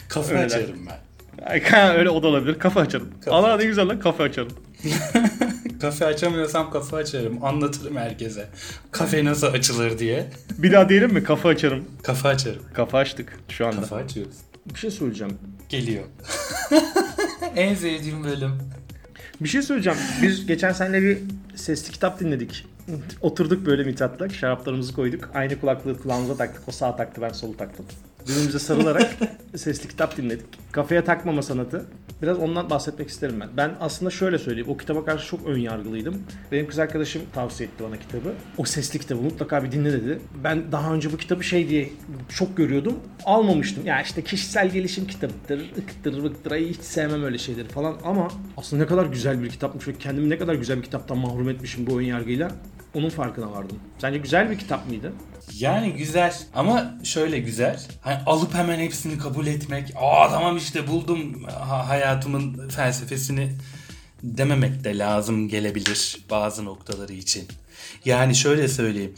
Kafa 0.09 0.31
Öyle. 0.33 0.45
açarım 0.45 0.87
ben. 0.89 0.97
Ay, 1.45 1.97
Öyle 1.97 2.09
o 2.09 2.23
da 2.23 2.27
olabilir. 2.27 2.59
Kafe 2.59 2.79
açarım. 2.79 3.09
Kafe 3.19 3.31
Allah 3.31 3.57
ne 3.57 3.65
güzel 3.65 3.87
lan 3.87 3.99
kafe 3.99 4.23
açarım. 4.23 4.51
Kafe 5.81 6.05
açamıyorsam 6.05 6.71
kafe 6.71 6.95
açarım. 6.95 7.43
Anlatırım 7.45 7.97
herkese. 7.97 8.47
Kafe 8.91 9.25
nasıl 9.25 9.47
açılır 9.47 9.99
diye. 9.99 10.27
Bir 10.57 10.71
daha 10.71 10.89
diyelim 10.89 11.13
mi? 11.13 11.23
Kafe 11.23 11.47
açarım. 11.47 11.85
Kafe 12.03 12.27
açarım. 12.27 12.61
Kafe 12.73 12.97
açtık 12.97 13.39
şu 13.49 13.67
anda. 13.67 13.81
Kafe 13.81 13.95
açıyoruz. 13.95 14.35
Bir 14.73 14.79
şey 14.79 14.91
söyleyeceğim. 14.91 15.37
Geliyor. 15.69 16.03
en 17.55 17.75
sevdiğim 17.75 18.23
bölüm. 18.23 18.51
Bir 19.41 19.49
şey 19.49 19.61
söyleyeceğim. 19.61 19.99
Biz 20.21 20.45
geçen 20.45 20.71
seninle 20.71 21.01
bir 21.01 21.17
sesli 21.55 21.91
kitap 21.91 22.19
dinledik. 22.19 22.65
Oturduk 23.21 23.65
böyle 23.65 23.83
Mithat'la. 23.83 24.29
Şaraplarımızı 24.29 24.93
koyduk. 24.93 25.29
Aynı 25.33 25.59
kulaklığı 25.59 26.01
kulağımıza 26.01 26.37
taktık. 26.37 26.61
O 26.67 26.71
sağ 26.71 26.95
taktı 26.95 27.21
ben 27.21 27.29
solu 27.29 27.57
taktım. 27.57 27.85
Birbirimize 28.27 28.59
sarılarak 28.59 29.15
sesli 29.55 29.89
kitap 29.89 30.17
dinledik. 30.17 30.45
Kafaya 30.71 31.03
takmama 31.03 31.41
sanatı. 31.41 31.85
Biraz 32.21 32.39
ondan 32.39 32.69
bahsetmek 32.69 33.09
isterim 33.09 33.39
ben. 33.39 33.49
Ben 33.57 33.75
aslında 33.79 34.11
şöyle 34.11 34.37
söyleyeyim. 34.39 34.69
O 34.69 34.77
kitaba 34.77 35.05
karşı 35.05 35.27
çok 35.27 35.47
ön 35.47 35.59
yargılıydım. 35.59 36.23
Benim 36.51 36.67
kız 36.67 36.79
arkadaşım 36.79 37.21
tavsiye 37.33 37.69
etti 37.69 37.83
bana 37.83 37.97
kitabı. 37.97 38.33
O 38.57 38.65
sesli 38.65 38.99
kitabı 38.99 39.21
mutlaka 39.21 39.63
bir 39.63 39.71
dinle 39.71 39.93
dedi. 39.93 40.19
Ben 40.43 40.71
daha 40.71 40.93
önce 40.93 41.11
bu 41.13 41.17
kitabı 41.17 41.43
şey 41.43 41.69
diye 41.69 41.89
çok 42.29 42.57
görüyordum. 42.57 42.99
Almamıştım. 43.25 43.85
Ya 43.85 44.01
işte 44.01 44.23
kişisel 44.23 44.69
gelişim 44.69 45.07
kitabıdır. 45.07 45.59
Iktır 45.59 46.23
vıktır. 46.23 46.51
Ay 46.51 46.69
hiç 46.69 46.81
sevmem 46.81 47.23
öyle 47.23 47.37
şeyleri 47.37 47.67
falan. 47.67 47.95
Ama 48.03 48.27
aslında 48.57 48.83
ne 48.83 48.87
kadar 48.87 49.05
güzel 49.05 49.43
bir 49.43 49.49
kitapmış 49.49 49.87
ve 49.87 49.93
kendimi 49.99 50.29
ne 50.29 50.37
kadar 50.37 50.53
güzel 50.55 50.77
bir 50.77 50.83
kitaptan 50.83 51.17
mahrum 51.17 51.49
etmişim 51.49 51.87
bu 51.87 51.99
ön 51.99 52.05
yargıyla. 52.05 52.51
Onun 52.93 53.09
farkına 53.09 53.51
vardım. 53.51 53.79
Sence 53.99 54.17
güzel 54.19 54.51
bir 54.51 54.57
kitap 54.59 54.87
mıydı? 54.87 55.13
Yani 55.59 55.93
güzel 55.93 56.35
ama 56.55 56.93
şöyle 57.03 57.39
güzel. 57.39 57.83
Hani 58.01 58.17
alıp 58.25 58.53
hemen 58.53 58.79
hepsini 58.79 59.17
kabul 59.17 59.47
etmek. 59.47 59.93
Aa 59.95 60.29
tamam 60.29 60.57
işte 60.57 60.87
buldum 60.87 61.43
ha- 61.43 61.87
hayatımın 61.89 62.69
felsefesini 62.69 63.51
dememek 64.23 64.83
de 64.83 64.97
lazım 64.97 65.47
gelebilir 65.49 66.17
bazı 66.29 66.65
noktaları 66.65 67.13
için. 67.13 67.47
Yani 68.05 68.35
şöyle 68.35 68.67
söyleyeyim. 68.67 69.13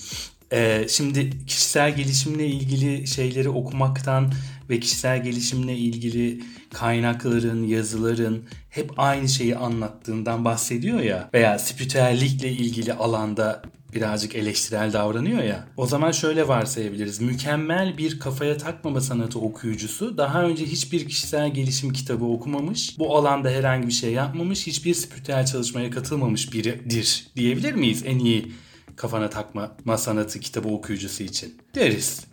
Ee, 0.53 0.85
şimdi 0.89 1.45
kişisel 1.45 1.95
gelişimle 1.95 2.47
ilgili 2.47 3.07
şeyleri 3.07 3.49
okumaktan 3.49 4.33
ve 4.69 4.79
kişisel 4.79 5.23
gelişimle 5.23 5.77
ilgili 5.77 6.41
kaynakların, 6.73 7.63
yazıların 7.67 8.43
hep 8.69 8.91
aynı 8.97 9.29
şeyi 9.29 9.55
anlattığından 9.55 10.45
bahsediyor 10.45 10.99
ya 10.99 11.29
veya 11.33 11.59
spiritüellikle 11.59 12.51
ilgili 12.51 12.93
alanda 12.93 13.61
birazcık 13.93 14.35
eleştirel 14.35 14.93
davranıyor 14.93 15.43
ya. 15.43 15.67
O 15.77 15.85
zaman 15.85 16.11
şöyle 16.11 16.47
varsayabiliriz. 16.47 17.21
Mükemmel 17.21 17.97
bir 17.97 18.19
kafaya 18.19 18.57
takmama 18.57 19.01
sanatı 19.01 19.39
okuyucusu 19.39 20.17
daha 20.17 20.43
önce 20.43 20.65
hiçbir 20.65 21.07
kişisel 21.07 21.53
gelişim 21.53 21.93
kitabı 21.93 22.25
okumamış, 22.25 22.99
bu 22.99 23.17
alanda 23.17 23.49
herhangi 23.49 23.87
bir 23.87 23.93
şey 23.93 24.11
yapmamış, 24.11 24.67
hiçbir 24.67 24.93
spiritüel 24.93 25.45
çalışmaya 25.45 25.91
katılmamış 25.91 26.53
biridir 26.53 27.27
diyebilir 27.35 27.73
miyiz 27.73 28.03
en 28.05 28.19
iyi 28.19 28.51
kafana 28.95 29.29
takma 29.29 29.97
sanatı 29.97 30.39
kitabı 30.39 30.67
okuyucusu 30.67 31.23
için? 31.23 31.57
Deriz. 31.75 32.29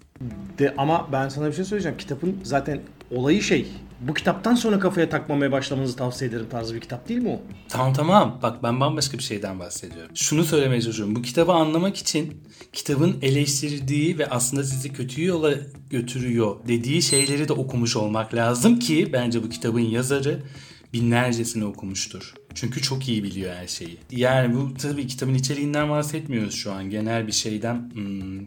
De, 0.58 0.74
ama 0.78 1.08
ben 1.12 1.28
sana 1.28 1.46
bir 1.46 1.52
şey 1.52 1.64
söyleyeceğim. 1.64 1.98
Kitabın 1.98 2.40
zaten 2.42 2.80
olayı 3.10 3.42
şey. 3.42 3.66
Bu 4.00 4.14
kitaptan 4.14 4.54
sonra 4.54 4.78
kafaya 4.78 5.08
takmamaya 5.08 5.52
başlamanızı 5.52 5.96
tavsiye 5.96 6.30
ederim 6.30 6.46
tarzı 6.50 6.74
bir 6.74 6.80
kitap 6.80 7.08
değil 7.08 7.20
mi 7.20 7.28
o? 7.28 7.40
Tamam 7.68 7.92
tamam. 7.92 8.38
Bak 8.42 8.62
ben 8.62 8.80
bambaşka 8.80 9.18
bir 9.18 9.22
şeyden 9.22 9.58
bahsediyorum. 9.58 10.10
Şunu 10.14 10.44
söylemeye 10.44 10.82
çalışıyorum. 10.82 11.16
Bu 11.16 11.22
kitabı 11.22 11.52
anlamak 11.52 11.96
için 11.96 12.42
kitabın 12.72 13.16
eleştirdiği 13.22 14.18
ve 14.18 14.30
aslında 14.30 14.64
sizi 14.64 14.92
kötü 14.92 15.24
yola 15.24 15.54
götürüyor 15.90 16.56
dediği 16.68 17.02
şeyleri 17.02 17.48
de 17.48 17.52
okumuş 17.52 17.96
olmak 17.96 18.34
lazım 18.34 18.78
ki 18.78 19.10
bence 19.12 19.42
bu 19.42 19.48
kitabın 19.48 19.80
yazarı 19.80 20.42
binlercesini 20.92 21.64
okumuştur. 21.64 22.34
Çünkü 22.54 22.82
çok 22.82 23.08
iyi 23.08 23.22
biliyor 23.22 23.54
her 23.54 23.66
şeyi. 23.66 23.98
Yani 24.10 24.54
bu 24.54 24.74
tabii 24.74 25.06
kitabın 25.06 25.34
içeriğinden 25.34 25.90
bahsetmiyoruz 25.90 26.54
şu 26.54 26.72
an. 26.72 26.90
Genel 26.90 27.26
bir 27.26 27.32
şeyden 27.32 27.90
hmm, 27.94 28.40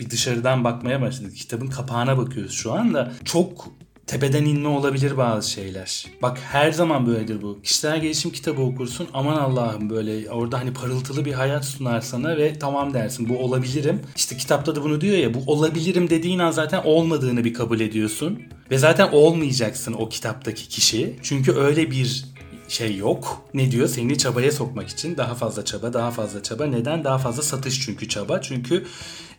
bir 0.00 0.10
dışarıdan 0.10 0.64
bakmaya 0.64 1.00
başladık. 1.00 1.36
Kitabın 1.36 1.66
kapağına 1.66 2.18
bakıyoruz 2.18 2.52
şu 2.52 2.72
anda. 2.72 3.12
Çok 3.24 3.72
tepeden 4.06 4.44
inme 4.44 4.68
olabilir 4.68 5.16
bazı 5.16 5.50
şeyler. 5.50 6.06
Bak 6.22 6.38
her 6.42 6.72
zaman 6.72 7.06
böyledir 7.06 7.42
bu. 7.42 7.58
Kişisel 7.62 8.00
gelişim 8.00 8.30
kitabı 8.30 8.62
okursun. 8.62 9.08
Aman 9.14 9.36
Allah'ım 9.36 9.90
böyle 9.90 10.30
orada 10.30 10.58
hani 10.58 10.72
parıltılı 10.72 11.24
bir 11.24 11.32
hayat 11.32 11.64
sunar 11.64 12.00
sana 12.00 12.36
ve 12.36 12.58
tamam 12.58 12.94
dersin 12.94 13.28
bu 13.28 13.38
olabilirim. 13.38 14.02
İşte 14.16 14.36
kitapta 14.36 14.76
da 14.76 14.82
bunu 14.84 15.00
diyor 15.00 15.16
ya 15.16 15.34
bu 15.34 15.42
olabilirim 15.46 16.10
dediğin 16.10 16.38
an 16.38 16.50
zaten 16.50 16.82
olmadığını 16.84 17.44
bir 17.44 17.54
kabul 17.54 17.80
ediyorsun. 17.80 18.42
Ve 18.70 18.78
zaten 18.78 19.08
olmayacaksın 19.12 19.92
o 19.92 20.08
kitaptaki 20.08 20.68
kişi. 20.68 21.16
Çünkü 21.22 21.52
öyle 21.52 21.90
bir 21.90 22.24
şey 22.68 22.96
yok. 22.96 23.42
Ne 23.54 23.70
diyor? 23.70 23.88
Seni 23.88 24.18
çabaya 24.18 24.52
sokmak 24.52 24.88
için 24.88 25.16
daha 25.16 25.34
fazla 25.34 25.64
çaba, 25.64 25.92
daha 25.92 26.10
fazla 26.10 26.42
çaba. 26.42 26.66
Neden? 26.66 27.04
Daha 27.04 27.18
fazla 27.18 27.42
satış 27.42 27.80
çünkü 27.80 28.08
çaba. 28.08 28.40
Çünkü 28.40 28.84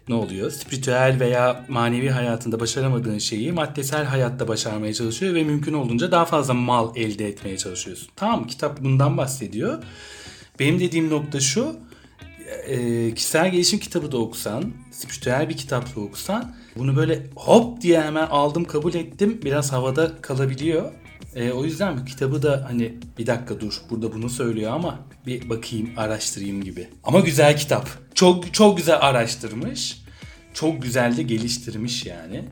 ne 0.10 0.16
oluyor? 0.16 0.52
Spiritüel 0.52 1.18
veya 1.20 1.66
manevi 1.68 2.10
hayatında 2.10 2.60
başaramadığın 2.60 3.18
şeyi 3.18 3.52
maddesel 3.52 4.06
hayatta 4.06 4.48
başarmaya 4.48 4.94
çalışıyor 4.94 5.34
ve 5.34 5.44
mümkün 5.44 5.74
olduğunca 5.74 6.12
daha 6.12 6.26
fazla 6.26 6.54
mal 6.54 6.96
elde 6.96 7.28
etmeye 7.28 7.58
çalışıyorsun. 7.58 8.10
Tamam 8.16 8.48
kitap 8.48 8.84
bundan 8.84 9.18
bahsediyor. 9.18 9.84
Benim 10.60 10.80
dediğim 10.80 11.10
nokta 11.10 11.40
şu. 11.40 11.76
E, 12.68 13.14
kişisel 13.14 13.52
gelişim 13.52 13.80
kitabı 13.80 14.12
da 14.12 14.18
okusan, 14.18 14.64
spiritüel 14.92 15.50
bir 15.50 15.58
kitap 15.58 15.96
da 15.96 16.00
okusan 16.00 16.56
bunu 16.78 16.96
böyle 16.96 17.28
hop 17.36 17.82
diye 17.82 18.02
hemen 18.02 18.28
aldım 18.28 18.64
kabul 18.66 18.94
ettim 18.94 19.40
biraz 19.44 19.72
havada 19.72 20.22
kalabiliyor. 20.22 20.92
E, 21.38 21.52
o 21.52 21.66
yüzden 21.66 21.98
bu 21.98 22.06
kitabı 22.06 22.42
da 22.44 22.66
hani 22.68 22.94
bir 23.18 23.28
dakika 23.28 23.60
dur 23.60 23.82
burada 23.90 24.14
bunu 24.14 24.30
söylüyor 24.30 24.72
ama 24.72 25.00
bir 25.26 25.50
bakayım 25.50 25.90
araştırayım 25.98 26.64
gibi. 26.64 26.88
Ama 27.04 27.20
güzel 27.20 27.58
kitap. 27.58 27.90
Çok 28.16 28.54
çok 28.54 28.78
güzel 28.78 28.98
araştırmış. 29.02 30.02
Çok 30.54 30.82
güzel 30.82 31.18
de 31.18 31.24
geliştirmiş 31.24 32.06
yani. 32.06 32.46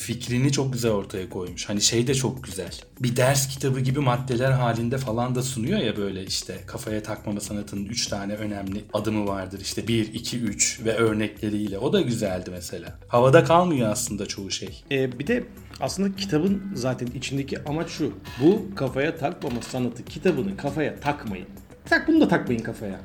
Fikrini 0.00 0.52
çok 0.52 0.72
güzel 0.72 0.90
ortaya 0.90 1.28
koymuş. 1.30 1.68
Hani 1.68 1.80
şey 1.80 2.06
de 2.06 2.14
çok 2.14 2.44
güzel. 2.44 2.80
Bir 3.00 3.16
ders 3.16 3.48
kitabı 3.48 3.80
gibi 3.80 4.00
maddeler 4.00 4.50
halinde 4.50 4.98
falan 4.98 5.34
da 5.34 5.42
sunuyor 5.42 5.78
ya 5.78 5.96
böyle 5.96 6.24
işte 6.24 6.60
kafaya 6.66 7.02
takmama 7.02 7.40
sanatının 7.40 7.84
3 7.84 8.06
tane 8.06 8.34
önemli 8.34 8.84
adımı 8.92 9.26
vardır. 9.26 9.60
İşte 9.60 9.88
1, 9.88 10.14
2, 10.14 10.38
3 10.38 10.80
ve 10.84 10.94
örnekleriyle. 10.94 11.78
O 11.78 11.92
da 11.92 12.00
güzeldi 12.00 12.50
mesela. 12.50 12.98
Havada 13.08 13.44
kalmıyor 13.44 13.90
aslında 13.90 14.26
çoğu 14.26 14.50
şey. 14.50 14.84
Ee, 14.90 15.18
bir 15.18 15.26
de 15.26 15.44
aslında 15.80 16.16
kitabın 16.16 16.62
zaten 16.74 17.06
içindeki 17.06 17.64
amaç 17.64 17.90
şu. 17.90 18.12
Bu 18.42 18.74
kafaya 18.74 19.16
takmama 19.16 19.62
sanatı 19.62 20.04
kitabını 20.04 20.56
kafaya 20.56 21.00
takmayın. 21.00 21.46
Tak 21.84 22.08
bunu 22.08 22.20
da 22.20 22.28
takmayın 22.28 22.62
kafaya. 22.62 23.00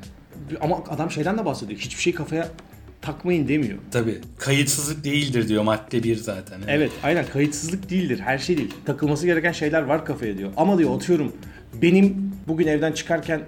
Ama 0.60 0.84
adam 0.88 1.10
şeyden 1.10 1.38
de 1.38 1.44
bahsediyor. 1.44 1.80
Hiçbir 1.80 2.02
şey 2.02 2.14
kafaya 2.14 2.48
takmayın 3.02 3.48
demiyor. 3.48 3.78
Tabii. 3.90 4.20
Kayıtsızlık 4.38 5.04
değildir 5.04 5.48
diyor 5.48 5.62
madde 5.62 6.02
bir 6.02 6.16
zaten. 6.16 6.58
Evet. 6.58 6.68
evet 6.68 6.92
aynen 7.02 7.26
kayıtsızlık 7.32 7.90
değildir. 7.90 8.18
Her 8.18 8.38
şey 8.38 8.56
değil. 8.56 8.74
Takılması 8.86 9.26
gereken 9.26 9.52
şeyler 9.52 9.82
var 9.82 10.04
kafaya 10.04 10.38
diyor. 10.38 10.52
Ama 10.56 10.78
diyor 10.78 10.96
atıyorum 10.96 11.32
benim 11.82 12.32
bugün 12.48 12.66
evden 12.66 12.92
çıkarken 12.92 13.40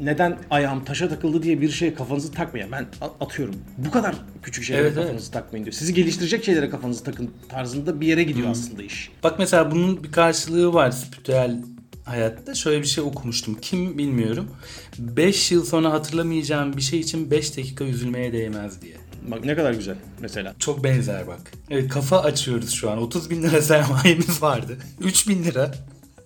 neden 0.00 0.36
ayağım 0.50 0.84
taşa 0.84 1.08
takıldı 1.08 1.42
diye 1.42 1.60
bir 1.60 1.70
şey 1.70 1.94
kafanızı 1.94 2.32
takmayın. 2.32 2.72
Ben 2.72 2.86
atıyorum. 3.20 3.54
Bu 3.78 3.90
kadar 3.90 4.14
küçük 4.42 4.64
şeylere 4.64 4.86
evet, 4.86 4.94
kafanızı 4.94 5.24
evet. 5.24 5.32
takmayın 5.32 5.64
diyor. 5.64 5.74
Sizi 5.74 5.94
geliştirecek 5.94 6.44
şeylere 6.44 6.70
kafanızı 6.70 7.04
takın 7.04 7.30
tarzında 7.48 8.00
bir 8.00 8.06
yere 8.06 8.22
gidiyor 8.22 8.46
hmm. 8.46 8.52
aslında 8.52 8.82
iş. 8.82 9.10
Bak 9.24 9.38
mesela 9.38 9.70
bunun 9.70 10.04
bir 10.04 10.12
karşılığı 10.12 10.74
var 10.74 10.90
spiritüel 10.90 11.60
hayatta. 12.08 12.54
Şöyle 12.54 12.82
bir 12.82 12.86
şey 12.86 13.04
okumuştum. 13.04 13.54
Kim 13.62 13.98
bilmiyorum. 13.98 14.50
5 14.98 15.52
yıl 15.52 15.64
sonra 15.64 15.92
hatırlamayacağım 15.92 16.76
bir 16.76 16.82
şey 16.82 17.00
için 17.00 17.30
5 17.30 17.56
dakika 17.56 17.84
üzülmeye 17.84 18.32
değmez 18.32 18.82
diye. 18.82 18.96
Bak 19.22 19.44
ne 19.44 19.56
kadar 19.56 19.72
güzel 19.72 19.96
mesela. 20.20 20.54
Çok 20.58 20.84
benzer 20.84 21.26
bak. 21.26 21.40
Evet 21.70 21.88
kafa 21.88 22.20
açıyoruz 22.20 22.70
şu 22.70 22.90
an. 22.90 22.98
30 22.98 23.30
bin 23.30 23.42
lira 23.42 23.62
sermayemiz 23.62 24.42
vardı. 24.42 24.78
3 25.00 25.28
bin 25.28 25.44
lira. 25.44 25.70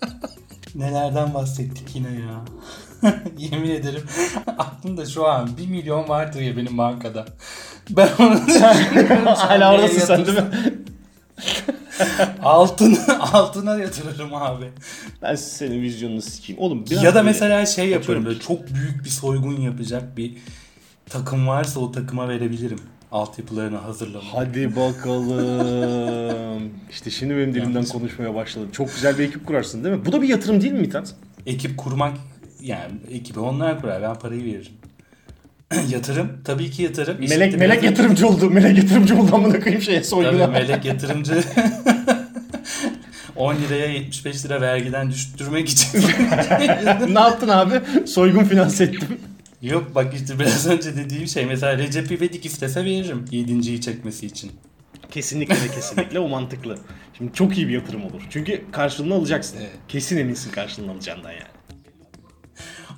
Nelerden 0.75 1.35
bahsettik 1.35 1.95
yine 1.95 2.09
ya. 2.09 2.45
Yemin 3.38 3.71
ederim 3.71 4.03
aklımda 4.59 5.07
şu 5.07 5.27
an 5.27 5.57
1 5.57 5.66
milyon 5.66 6.09
vardır 6.09 6.40
ya 6.40 6.57
benim 6.57 6.79
bankada. 6.79 7.27
Ben 7.90 8.09
onu 8.18 8.40
Hala 9.37 9.75
oradasın 9.75 10.01
sen 10.01 10.27
değil 10.27 10.38
mi? 10.38 10.45
altına 12.43 13.19
altına 13.33 13.79
yatırırım 13.79 14.35
abi. 14.35 14.65
Ben 15.23 15.35
senin 15.35 15.83
vizyonunu 15.83 16.23
sikeyim. 16.23 16.62
Oğlum 16.62 16.85
biraz 16.91 17.05
Ya 17.05 17.15
da 17.15 17.23
mesela 17.23 17.67
şey 17.67 17.88
yaparım 17.88 18.25
böyle 18.25 18.41
çok 18.41 18.75
büyük 18.75 19.05
bir 19.05 19.11
soygun 19.11 19.61
yapacak 19.61 20.17
bir 20.17 20.33
takım 21.07 21.49
varsa 21.49 21.81
o 21.81 21.93
takıma 21.93 22.29
verebilirim. 22.29 22.79
Altyapılarını 23.12 23.77
hazırlamak. 23.77 24.29
Hadi 24.35 24.77
bakalım. 24.77 26.73
İşte 26.91 27.11
şimdi 27.11 27.37
benim 27.37 27.55
dilimden 27.55 27.73
Yalnız... 27.73 27.93
konuşmaya 27.93 28.35
başladı. 28.35 28.67
Çok 28.73 28.95
güzel 28.95 29.19
bir 29.19 29.25
ekip 29.25 29.47
kurarsın 29.47 29.85
değil 29.85 29.97
mi? 29.97 30.07
Bu 30.07 30.12
da 30.12 30.23
bir 30.23 30.29
yatırım 30.29 30.61
değil 30.61 30.73
mi 30.73 30.81
Mithat? 30.81 31.15
Ekip 31.47 31.79
kurmak 31.79 32.17
yani 32.61 32.93
ekibi 33.11 33.41
onlar 33.41 33.81
kurar. 33.81 34.03
Ben 34.03 34.15
parayı 34.15 34.45
veririm. 34.45 34.73
yatırım. 35.90 36.28
Tabii 36.44 36.70
ki 36.70 36.82
yatırım. 36.82 37.16
Melek 37.20 37.58
melek 37.58 37.61
yatırım. 37.61 37.85
yatırımcı 37.85 38.28
oldu. 38.28 38.50
Melek 38.50 38.78
yatırımcı 38.78 39.20
oldu 39.20 39.35
amına 39.35 39.61
koyayım 39.61 39.82
şeye 39.82 40.04
soyguna. 40.04 40.46
Tabii 40.46 40.52
melek 40.58 40.85
yatırımcı. 40.85 41.42
10 43.37 43.54
liraya 43.56 43.87
75 43.87 44.44
lira 44.44 44.61
vergiden 44.61 45.11
düşürmek 45.11 45.68
için. 45.68 46.02
ne 47.08 47.20
yaptın 47.20 47.48
abi? 47.48 47.80
Soygun 48.06 48.44
finanse 48.44 48.85
ettim. 48.85 49.20
Yok 49.62 49.94
bak 49.94 50.14
işte 50.14 50.38
biraz 50.38 50.66
önce 50.66 50.96
dediğim 50.96 51.28
şey 51.28 51.46
mesela 51.46 51.78
Recep 51.78 52.12
İvedik 52.12 52.46
istese 52.46 52.85
veririm 52.85 53.24
7.yi 53.30 53.80
çekmesi 53.80 54.26
için. 54.26 54.52
Kesinlikle 55.11 55.54
ve 55.54 55.74
kesinlikle 55.74 56.18
o 56.18 56.28
mantıklı. 56.28 56.78
Şimdi 57.18 57.32
çok 57.32 57.58
iyi 57.58 57.68
bir 57.68 57.72
yatırım 57.72 58.04
olur. 58.04 58.22
Çünkü 58.30 58.64
karşılığını 58.72 59.14
alacaksın. 59.14 59.56
Evet. 59.61 59.70
Kesin 59.88 60.16
eminsin 60.16 60.50
karşılığını 60.50 60.92
alacağından 60.92 61.30
yani. 61.30 61.42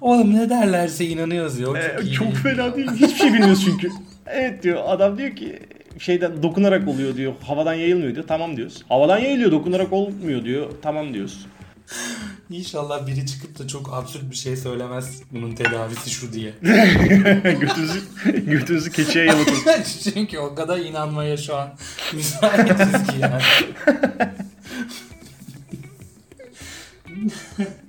Oğlum 0.04 0.34
ne 0.34 0.50
derlerse 0.50 1.04
inanıyoruz 1.04 1.58
ya. 1.58 1.68
Ee, 1.76 1.96
çok, 1.96 2.14
çok 2.14 2.36
fena 2.36 2.76
değil. 2.76 2.90
Hiçbir 2.90 3.18
şey 3.18 3.32
bilmiyoruz 3.32 3.64
çünkü. 3.64 3.90
evet 4.26 4.62
diyor. 4.62 4.82
Adam 4.86 5.18
diyor 5.18 5.36
ki 5.36 5.58
şeyden 5.98 6.42
dokunarak 6.42 6.88
oluyor 6.88 7.16
diyor. 7.16 7.32
Havadan 7.40 7.74
yayılmıyor 7.74 8.14
diyor. 8.14 8.26
Tamam 8.28 8.56
diyoruz. 8.56 8.84
Havadan 8.88 9.18
yayılıyor 9.18 9.52
dokunarak 9.52 9.92
olmuyor 9.92 10.44
diyor. 10.44 10.70
Tamam 10.82 11.14
diyoruz. 11.14 11.46
İnşallah 12.50 13.06
biri 13.06 13.26
çıkıp 13.26 13.58
da 13.58 13.68
çok 13.68 13.94
absürt 13.94 14.30
bir 14.30 14.36
şey 14.36 14.56
söylemez. 14.56 15.22
Bunun 15.32 15.54
tedavisi 15.54 16.10
şu 16.10 16.32
diye. 16.32 16.52
götünüzü, 17.60 18.00
götünüzü 18.46 18.92
keçiye 18.92 19.24
yalatın. 19.24 19.56
Çünkü 20.14 20.38
o 20.38 20.54
kadar 20.54 20.78
inanmaya 20.78 21.36
şu 21.36 21.56
an 21.56 21.68
müsaitiz 22.12 23.06
ki 23.06 23.18
yani. 23.20 23.42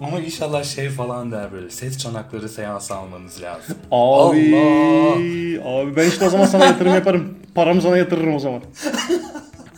Ama 0.00 0.20
inşallah 0.20 0.64
şey 0.64 0.88
falan 0.88 1.32
der 1.32 1.52
böyle. 1.52 1.70
Ses 1.70 1.98
çanakları 1.98 2.48
seansı 2.48 2.94
almanız 2.94 3.42
lazım. 3.42 3.76
Abi, 3.90 4.56
Allah. 4.56 5.80
abi 5.80 5.96
ben 5.96 6.08
işte 6.08 6.24
o 6.26 6.30
zaman 6.30 6.46
sana 6.46 6.64
yatırım 6.64 6.94
yaparım. 6.94 7.38
Paramı 7.54 7.82
sana 7.82 7.96
yatırırım 7.96 8.34
o 8.34 8.38
zaman. 8.38 8.62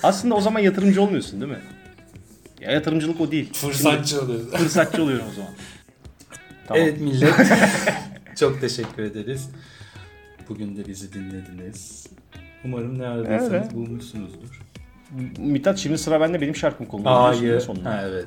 Aslında 0.02 0.35
o 0.35 0.40
zaman 0.40 0.61
yatırımcı 0.61 1.02
olmuyorsun 1.02 1.40
değil 1.40 1.52
mi? 1.52 1.61
Ya 2.61 2.70
yatırımcılık 2.70 3.20
o 3.20 3.31
değil. 3.31 3.52
Fırsatçı 3.52 4.22
oluyorsun. 4.22 4.50
Fırsatçı 4.50 5.02
oluyorum 5.02 5.26
o 5.33 5.35
zaman. 5.35 5.50
Tamam. 6.68 6.83
Evet 6.83 7.00
millet. 7.00 7.35
çok 8.38 8.61
teşekkür 8.61 9.02
ederiz. 9.02 9.50
Bugün 10.48 10.76
de 10.76 10.87
bizi 10.87 11.12
dinlediniz. 11.12 12.07
Umarım 12.64 12.98
ne 12.98 13.07
aradıysanız 13.07 13.52
Evet. 13.52 13.74
bulmuşsunuzdur. 13.74 14.61
Mithat 15.38 15.78
şimdi 15.78 15.98
sıra 15.98 16.20
bende 16.20 16.40
benim 16.40 16.57
şarkım 16.57 16.87
konuluyor. 16.87 17.14
Hayır. 17.14 17.68
Ha, 17.85 18.02
evet. 18.09 18.26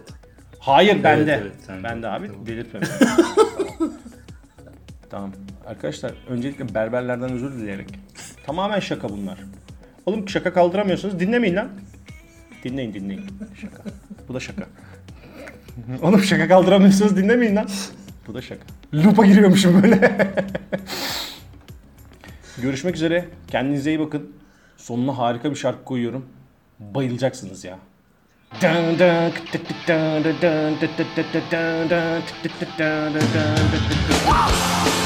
Hayır 0.62 1.04
bende. 1.04 1.39
evet, 1.41 1.52
sende. 1.67 1.84
bende 1.84 2.08
abi 2.08 2.28
Tamam. 2.28 2.45
delirtme 2.45 2.80
beni. 2.82 2.89
tamam. 5.10 5.32
Arkadaşlar 5.67 6.12
öncelikle 6.30 6.74
berberlerden 6.76 7.32
özür 7.32 7.52
dileyerek. 7.52 7.89
Tamamen 8.45 8.80
şaka 8.80 9.10
bunlar. 9.10 9.39
Oğlum 10.06 10.30
şaka 10.30 10.54
kaldıramıyorsanız 10.54 11.19
dinlemeyin 11.19 11.56
lan. 11.56 11.69
Dinleyin 12.63 12.93
dinleyin. 12.93 13.26
Şaka. 13.62 13.84
Bu 14.30 14.34
da 14.34 14.39
şaka. 14.39 14.67
Oğlum 16.02 16.24
şaka 16.24 16.47
kaldıramıyorsanız 16.47 17.17
dinlemeyin 17.17 17.56
lan. 17.56 17.67
Bu 18.28 18.34
da 18.34 18.41
şaka. 18.41 18.62
Loop'a 18.93 19.26
giriyormuşum 19.26 19.84
böyle. 19.84 20.28
Görüşmek 22.62 22.95
üzere. 22.95 23.26
Kendinize 23.47 23.91
iyi 23.91 24.00
bakın. 24.00 24.32
Sonuna 24.78 25.17
harika 25.17 25.50
bir 25.52 25.56
şarkı 25.56 25.84
koyuyorum. 25.84 26.26
Bayılacaksınız 26.80 27.63
ya. 27.63 27.80
Dun 28.60 29.00
dun 29.00 29.32
tık 29.32 29.68
tık 29.68 29.88
dun 29.88 30.24
dun 30.24 30.36
dun 30.42 30.78
tık 30.80 30.98
tık 30.98 31.16
tık 31.16 31.32
tık 31.32 31.52
dun 31.52 31.90
dun 31.90 32.22
tık 32.22 32.44
tık 32.44 32.60
tık 32.60 32.80
dun 32.80 33.14
dun 33.14 33.22
dun 33.34 33.56
tık 33.72 33.90
tık 33.90 34.08
tık. 34.08 35.01